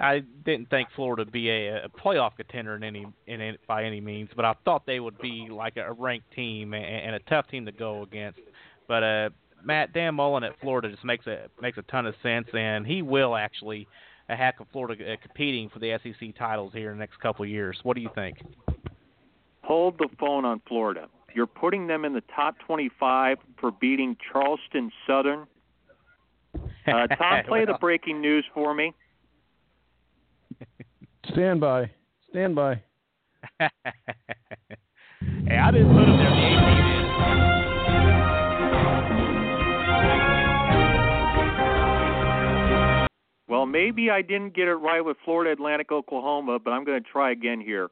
[0.00, 3.84] I didn't think Florida would be a, a playoff contender in any in any, by
[3.84, 7.20] any means, but I thought they would be like a ranked team and, and a
[7.20, 8.40] tough team to go against.
[8.88, 9.30] But uh,
[9.64, 13.02] Matt Dan Mullen at Florida just makes a makes a ton of sense, and he
[13.02, 13.86] will actually
[14.28, 17.42] a hack of Florida uh, competing for the SEC titles here in the next couple
[17.44, 17.78] of years.
[17.82, 18.38] What do you think?
[19.62, 21.08] Hold the phone on Florida.
[21.34, 25.46] You're putting them in the top 25 for beating Charleston Southern.
[26.86, 28.92] Uh, Tom, play the breaking news for me.
[31.32, 31.90] Stand by.
[32.30, 32.82] Stand by.
[33.58, 33.68] hey,
[35.56, 36.30] I didn't put them there.
[36.30, 36.92] The AP did.
[43.48, 47.08] Well, maybe I didn't get it right with Florida Atlantic, Oklahoma, but I'm going to
[47.08, 47.90] try again here.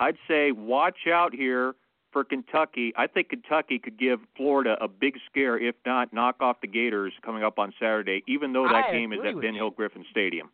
[0.00, 1.74] I'd say watch out here
[2.12, 2.92] for Kentucky.
[2.96, 7.12] I think Kentucky could give Florida a big scare, if not knock off the Gators
[7.24, 9.54] coming up on Saturday, even though that I game is at Ben.
[9.54, 10.50] Hill Griffin Stadium.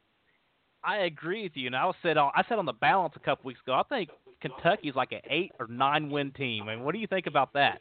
[0.83, 1.67] I agree with you.
[1.67, 3.75] And I was said on, I said on the balance a couple weeks ago.
[3.75, 6.65] I think Kentucky's like an eight or nine win team.
[6.69, 7.81] I mean, what do you think about that?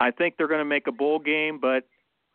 [0.00, 1.84] I think they're going to make a bowl game, but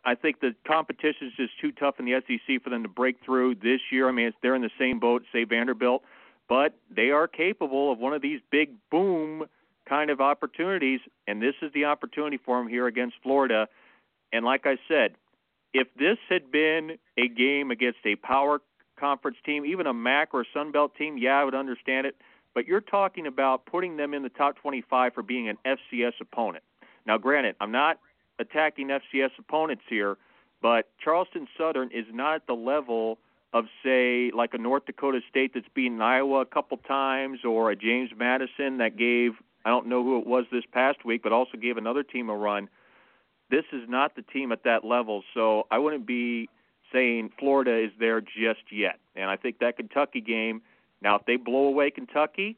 [0.03, 3.23] I think the competition is just too tough in the SEC for them to break
[3.23, 4.09] through this year.
[4.09, 6.03] I mean, it's, they're in the same boat, say Vanderbilt,
[6.47, 9.45] but they are capable of one of these big boom
[9.87, 13.67] kind of opportunities, and this is the opportunity for them here against Florida.
[14.31, 15.15] And like I said,
[15.73, 18.61] if this had been a game against a power
[18.99, 22.15] conference team, even a MAC or a Sun Belt team, yeah, I would understand it.
[22.53, 26.63] But you're talking about putting them in the top 25 for being an FCS opponent.
[27.05, 27.99] Now, granted, I'm not
[28.39, 30.17] attacking FCS opponents here,
[30.61, 33.17] but Charleston Southern is not at the level
[33.53, 37.75] of, say, like a North Dakota State that's beaten Iowa a couple times, or a
[37.75, 39.33] James Madison that gave
[39.65, 42.35] I don't know who it was this past week, but also gave another team a
[42.35, 42.69] run.
[43.49, 46.49] This is not the team at that level, so I wouldn't be
[46.91, 48.99] saying Florida is there just yet.
[49.15, 50.61] And I think that Kentucky game.
[51.01, 52.57] Now, if they blow away Kentucky,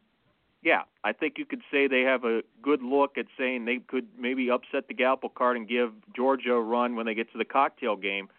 [0.62, 4.08] yeah, I think you could say they have a good look at saying they could
[4.20, 7.46] maybe upset the apple card and give Georgia a run when they get to the
[7.46, 8.30] cocktail game.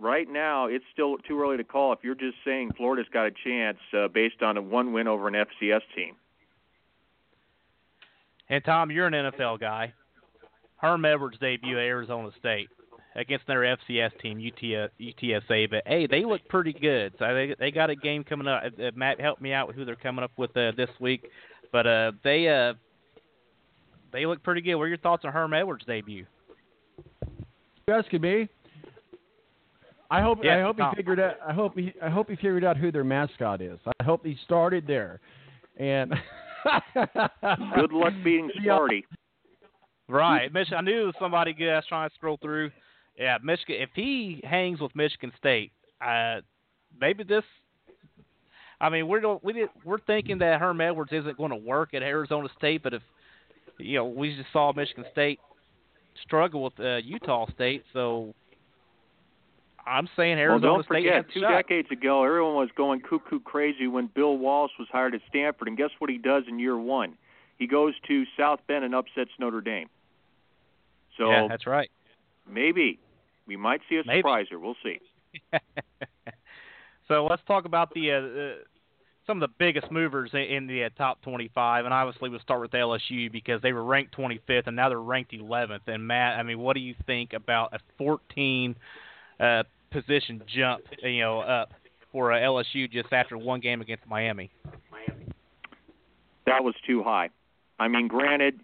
[0.00, 3.30] Right now, it's still too early to call if you're just saying Florida's got a
[3.44, 6.14] chance uh, based on a one win over an FCS team.
[8.48, 9.92] And Tom, you're an NFL guy.
[10.76, 12.70] Herm Edwards debut at Arizona State
[13.14, 15.70] against their FCS team, UTSA.
[15.70, 17.12] But hey, they look pretty good.
[17.18, 18.62] So they they got a game coming up.
[18.64, 21.28] Uh, Matt, help me out with who they're coming up with uh, this week.
[21.72, 22.72] But uh, they uh,
[24.12, 24.76] they look pretty good.
[24.76, 26.24] What are your thoughts on Herm Edwards' debut?
[27.86, 28.48] You asking me?
[30.10, 30.94] I hope Yeah, I hope he Tom.
[30.96, 33.78] figured out I hope he I hope he figured out who their mascot is.
[34.00, 35.20] I hope he started there.
[35.78, 36.12] And
[37.74, 38.78] Good luck beating Yeah.
[38.78, 39.04] Sparty.
[40.08, 40.78] Right, Michigan.
[40.78, 41.70] I knew somebody good.
[41.70, 42.70] I was trying to scroll through.
[43.16, 43.76] Yeah, Michigan.
[43.80, 45.70] If he hangs with Michigan State,
[46.04, 46.40] uh,
[47.00, 47.44] maybe this.
[48.80, 51.92] I mean, we're don't- we did, we're thinking that Herm Edwards isn't going to work
[51.94, 53.02] at Arizona State, but if
[53.78, 55.38] you know, we just saw Michigan State
[56.22, 58.34] struggle with uh, Utah State, so
[59.90, 61.50] I'm saying Well, don't State forget, has two shot.
[61.50, 65.76] decades ago, everyone was going cuckoo crazy when Bill Walsh was hired at Stanford, and
[65.76, 67.14] guess what he does in year one?
[67.58, 69.88] He goes to South Bend and upsets Notre Dame.
[71.18, 71.90] So yeah, that's right.
[72.48, 72.98] maybe
[73.46, 74.22] we might see a Maybe.
[74.22, 74.58] surpriser.
[74.60, 75.00] We'll see.
[77.08, 78.54] so let's talk about the uh, uh,
[79.26, 82.60] some of the biggest movers in, in the uh, top 25, and obviously we'll start
[82.60, 85.80] with LSU because they were ranked 25th and now they're ranked 11th.
[85.86, 88.74] And Matt, I mean, what do you think about a 14
[89.38, 91.72] uh, position jump, you know, up
[92.12, 94.50] for uh, LSU just after one game against Miami?
[96.46, 97.30] That was too high.
[97.78, 98.60] I mean, granted,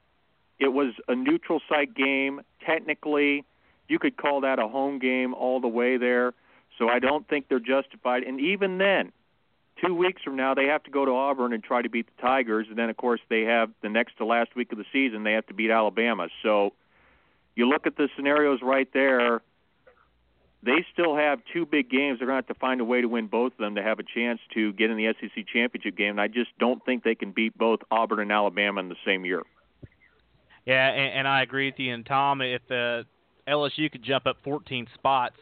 [0.58, 2.40] it was a neutral site game.
[2.64, 3.44] Technically,
[3.88, 6.32] you could call that a home game all the way there.
[6.78, 8.22] So I don't think they're justified.
[8.22, 9.12] And even then,
[9.84, 12.22] two weeks from now, they have to go to Auburn and try to beat the
[12.22, 12.66] Tigers.
[12.68, 15.32] And then, of course, they have the next to last week of the season, they
[15.32, 16.28] have to beat Alabama.
[16.42, 16.72] So
[17.54, 19.40] you look at the scenarios right there.
[20.62, 22.18] They still have two big games.
[22.18, 23.98] They're going to have to find a way to win both of them to have
[23.98, 26.10] a chance to get in the SEC championship game.
[26.10, 29.24] And I just don't think they can beat both Auburn and Alabama in the same
[29.24, 29.42] year.
[30.64, 31.94] Yeah, and, and I agree with you.
[31.94, 33.04] And Tom, if uh,
[33.48, 35.36] LSU could jump up 14 spots,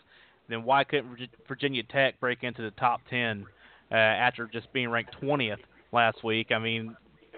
[0.49, 1.17] then why couldn't
[1.49, 3.47] Virginia Tech break into the top 10
[3.91, 5.57] uh, after just being ranked 20th
[5.93, 6.53] last week?
[6.53, 6.97] I mean,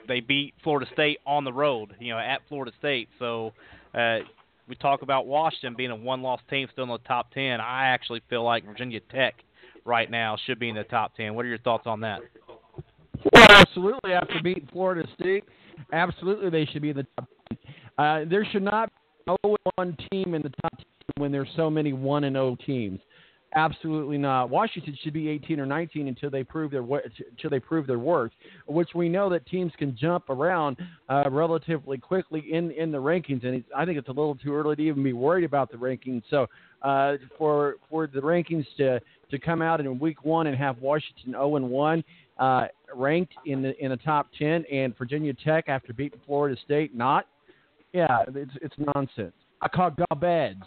[0.09, 3.09] they beat Florida State on the road, you know, at Florida State.
[3.19, 3.53] So
[3.95, 4.19] uh,
[4.69, 7.61] we talk about Washington being a one-loss team still in the top 10.
[7.61, 9.35] I actually feel like Virginia Tech
[9.85, 11.35] right now should be in the top 10.
[11.35, 12.21] What are your thoughts on that?
[13.33, 14.13] Well, absolutely.
[14.13, 15.45] After beating Florida State,
[15.93, 17.29] absolutely they should be in the top.
[17.49, 17.59] 10.
[17.99, 18.91] Uh, there should not
[19.27, 20.85] be no one team in the top 10
[21.19, 23.01] when there's so many one and zero teams.
[23.55, 24.51] Absolutely not.
[24.51, 28.33] Washington should be 18 or 19 until they prove their until they prove their worth,
[28.67, 30.77] which we know that teams can jump around
[31.09, 34.77] uh, relatively quickly in in the rankings, and I think it's a little too early
[34.77, 36.23] to even be worried about the rankings.
[36.29, 36.49] So
[36.83, 41.33] uh, for for the rankings to to come out in week one and have Washington
[41.33, 42.05] 0 and 1
[42.39, 46.95] uh, ranked in the in the top 10, and Virginia Tech after beating Florida State
[46.95, 47.27] not,
[47.93, 49.33] yeah, it's it's nonsense.
[49.63, 50.59] I call garbage.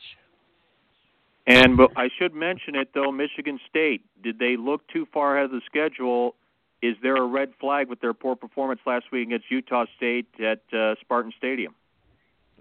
[1.49, 4.03] And I should mention it though, Michigan State.
[4.21, 6.35] Did they look too far ahead of the schedule?
[6.83, 10.61] Is there a red flag with their poor performance last week against Utah State at
[10.71, 11.73] uh, Spartan Stadium?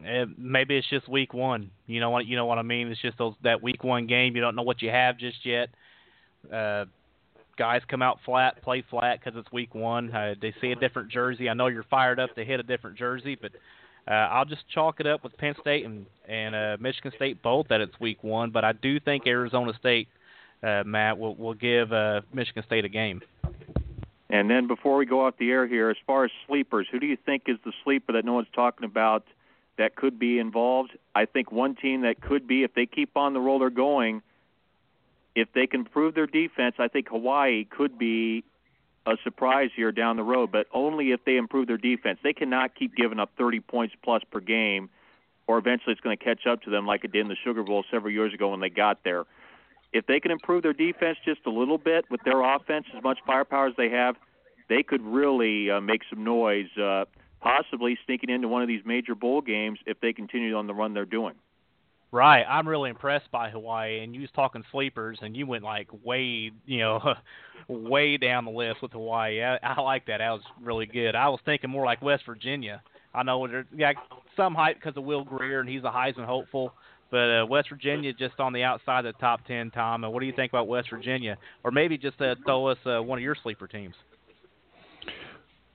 [0.01, 1.71] Uh, maybe it's just week one.
[1.87, 2.89] You know what you know what I mean.
[2.89, 4.35] It's just those that week one game.
[4.35, 5.69] You don't know what you have just yet.
[6.51, 6.87] Uh,
[7.59, 10.11] guys come out flat, play flat because it's week one.
[10.15, 11.51] Uh, they see a different jersey.
[11.51, 13.53] I know you're fired up to hit a different jersey, but
[14.09, 17.69] uh, I'll just chalk it up with Penn State and and uh, Michigan State both
[17.69, 18.51] that it's week one.
[18.51, 20.09] But I do think Arizona State,
[20.63, 23.21] uh, Matt, will will give uh, Michigan State a game.
[24.31, 27.07] And then before we go off the air here, as far as sleepers, who do
[27.07, 29.25] you think is the sleeper that no one's talking about
[29.79, 30.91] that could be involved?
[31.15, 34.23] I think one team that could be, if they keep on the roll they're going,
[35.35, 38.45] if they can improve their defense, I think Hawaii could be
[39.09, 42.19] a surprise here down the road, but only if they improve their defense.
[42.23, 44.91] They cannot keep giving up 30 points plus per game,
[45.47, 47.63] or eventually it's going to catch up to them like it did in the Sugar
[47.63, 49.25] Bowl several years ago when they got there.
[49.95, 53.19] If they can improve their defense just a little bit with their offense, as much
[53.27, 54.17] firepower as they have,
[54.69, 57.07] they could really uh, make some noise, uh,
[57.41, 60.93] possibly sneaking into one of these major bowl games if they continue on the run
[60.93, 61.35] they're doing.
[62.11, 65.89] Right, I'm really impressed by Hawaii, and you was talking sleepers, and you went like
[66.03, 67.01] way, you know,
[67.69, 69.43] way down the list with Hawaii.
[69.43, 70.19] I, I like that.
[70.19, 71.15] That was really good.
[71.15, 72.83] I was thinking more like West Virginia.
[73.15, 73.93] I know there's yeah,
[74.37, 76.73] some hype because of Will Grier, and he's a Heisman hopeful.
[77.11, 80.05] But uh, West Virginia just on the outside of the top ten, Tom.
[80.05, 81.37] And what do you think about West Virginia?
[81.63, 83.95] Or maybe just uh, throw us uh, one of your sleeper teams.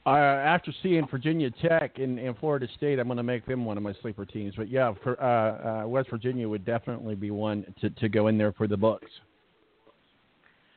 [0.05, 3.77] Uh, after seeing Virginia Tech and, and Florida State, I'm going to make them one
[3.77, 4.53] of my sleeper teams.
[4.57, 8.37] But yeah, for, uh, uh, West Virginia would definitely be one to, to go in
[8.37, 9.09] there for the books.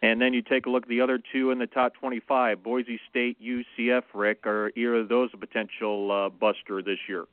[0.02, 3.00] And then you take a look at the other two in the top 25, Boise
[3.10, 4.02] State, UCF.
[4.14, 7.24] Rick, are either of those a potential uh, buster this year?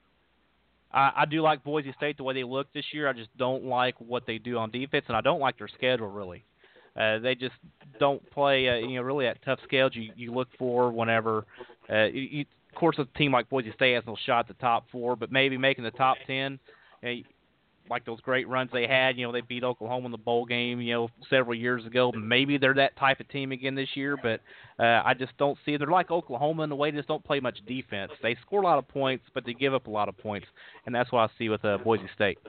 [0.91, 3.07] I, I do like Boise State the way they look this year.
[3.07, 6.07] I just don't like what they do on defense, and I don't like their schedule
[6.07, 6.43] really.
[6.95, 7.55] Uh, they just
[7.99, 11.45] don't play, uh, you know, really that tough schedule you, you look for whenever.
[11.89, 14.85] Uh, you, of course, a team like Boise State has no shot at the top
[14.91, 16.59] four, but maybe making the top ten.
[17.01, 17.21] You know,
[17.89, 19.17] like those great runs they had.
[19.17, 20.81] You know, they beat Oklahoma in the bowl game.
[20.81, 22.11] You know, several years ago.
[22.11, 24.41] Maybe they're that type of team again this year, but
[24.79, 25.77] uh, I just don't see.
[25.77, 28.11] They're like Oklahoma in the way they just don't play much defense.
[28.21, 30.47] They score a lot of points, but they give up a lot of points,
[30.85, 32.39] and that's what I see with uh, Boise State.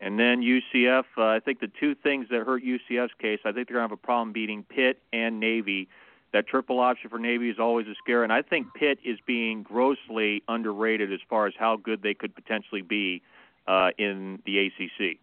[0.00, 3.68] And then UCF, uh, I think the two things that hurt UCF's case, I think
[3.68, 5.88] they're going to have a problem beating Pitt and Navy.
[6.34, 9.62] That triple option for Navy is always a scare, and I think Pitt is being
[9.62, 13.22] grossly underrated as far as how good they could potentially be
[13.68, 15.18] uh, in the ACC.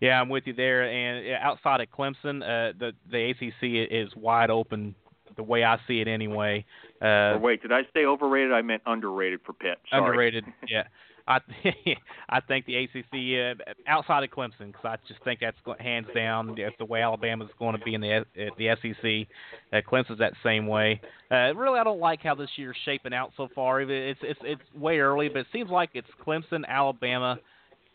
[0.00, 0.84] Yeah, I'm with you there.
[0.84, 4.94] And outside of Clemson, uh, the the ACC is wide open
[5.36, 6.64] the way I see it anyway.
[7.02, 8.52] Uh, or wait, did I say overrated?
[8.52, 9.78] I meant underrated for Pitt.
[9.90, 10.02] Sorry.
[10.02, 10.84] Underrated, yeah.
[11.26, 11.38] I
[12.28, 16.54] I think the ACC uh, outside of Clemson because I just think that's hands down
[16.56, 19.28] that's the way Alabama's going to be in the the SEC.
[19.72, 21.00] Uh, Clemson's that same way.
[21.30, 23.80] Uh, really, I don't like how this year's shaping out so far.
[23.80, 27.38] It's it's it's way early, but it seems like it's Clemson, Alabama,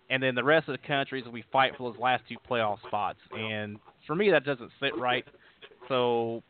[0.09, 3.19] and then the rest of the countries we fight for those last two playoff spots.
[3.37, 3.77] And
[4.07, 5.25] for me, that doesn't sit right.
[5.87, 6.41] So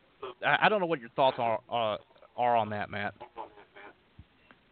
[0.44, 1.98] I, I don't know what your thoughts are uh,
[2.36, 3.14] are on that, Matt.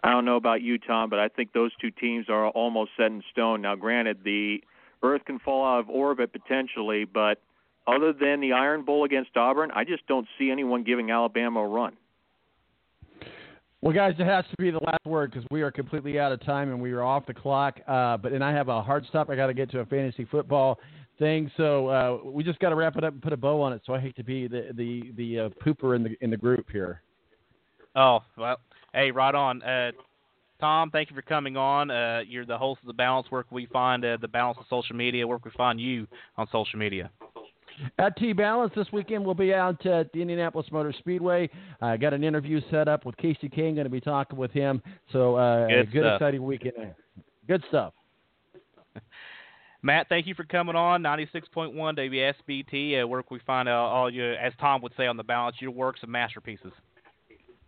[0.03, 3.07] I don't know about you, Tom, but I think those two teams are almost set
[3.07, 3.63] in stone.
[3.63, 4.63] Now, granted, the
[5.03, 7.41] Earth can fall out of orbit potentially, but
[7.87, 11.67] other than the Iron Bowl against Auburn, I just don't see anyone giving Alabama a
[11.67, 11.97] run.
[13.81, 16.45] Well, guys, it has to be the last word because we are completely out of
[16.45, 17.79] time and we are off the clock.
[17.87, 19.31] Uh, but then I have a hard stop.
[19.31, 20.81] I got to get to a fantasy football
[21.19, 23.73] thing, so uh, we just got to wrap it up and put a bow on
[23.73, 23.83] it.
[23.87, 26.67] So I hate to be the the the uh, pooper in the in the group
[26.71, 27.03] here.
[27.95, 28.59] Oh well,
[28.93, 29.63] Hey, right on.
[29.63, 29.93] Uh,
[30.61, 31.91] Tom, thank you for coming on.
[31.91, 33.29] Uh, you're the host of the Balance.
[33.31, 35.27] Where can we find uh, the Balance of social media?
[35.27, 37.11] Where can we find you on social media?
[37.99, 41.49] At T Balance this weekend, we'll be out at the Indianapolis Motor Speedway.
[41.81, 43.75] I uh, got an interview set up with Kasey Kahne.
[43.75, 44.83] Going to be talking with him.
[45.13, 46.75] So uh, good, good exciting weekend.
[47.47, 47.95] Good stuff.
[49.83, 53.03] Matt, thank you for coming on 96.1 WSBT.
[53.03, 55.57] Uh, where can we find uh, all your, as Tom would say on the balance,
[55.61, 56.73] your works and masterpieces?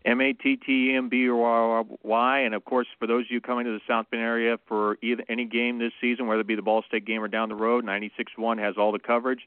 [0.05, 3.31] M A T T E M B R Y, and of course, for those of
[3.31, 6.47] you coming to the South Bend area for either any game this season, whether it
[6.47, 9.47] be the Ball State game or down the road, 96.1 has all the coverage.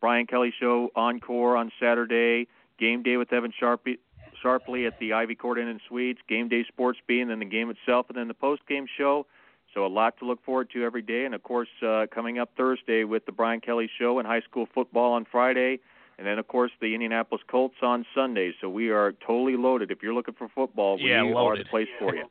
[0.00, 2.48] Brian Kelly Show encore on Saturday,
[2.78, 3.98] game day with Evan Sharpie,
[4.42, 7.44] Sharpley at the Ivy Court Inn and Suites, game day sports B, and then the
[7.44, 9.26] game itself, and then the post game show.
[9.74, 12.50] So a lot to look forward to every day, and of course, uh, coming up
[12.56, 15.80] Thursday with the Brian Kelly Show and high school football on Friday
[16.20, 18.52] and then of course the Indianapolis Colts on Sunday.
[18.60, 19.90] So we are totally loaded.
[19.90, 21.60] If you're looking for football, yeah, we loaded.
[21.60, 22.24] are the place for you.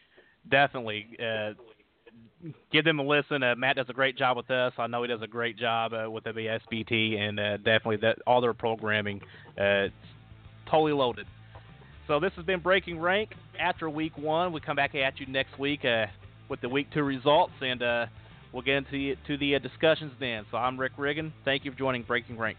[0.50, 1.06] Definitely.
[1.18, 1.52] Uh,
[2.72, 3.44] give them a listen.
[3.44, 4.72] Uh, Matt does a great job with us.
[4.78, 8.18] I know he does a great job uh, with the SBT, and uh, definitely that
[8.26, 9.20] all their programming,
[9.60, 9.86] uh,
[10.68, 11.26] totally loaded.
[12.08, 13.30] So this has been Breaking Rank.
[13.58, 16.06] After Week One, we come back at you next week uh,
[16.48, 18.06] with the Week Two results, and uh,
[18.52, 20.46] we'll get into the, to the uh, discussions then.
[20.50, 21.32] So I'm Rick Riggin.
[21.44, 22.58] Thank you for joining Breaking Rank.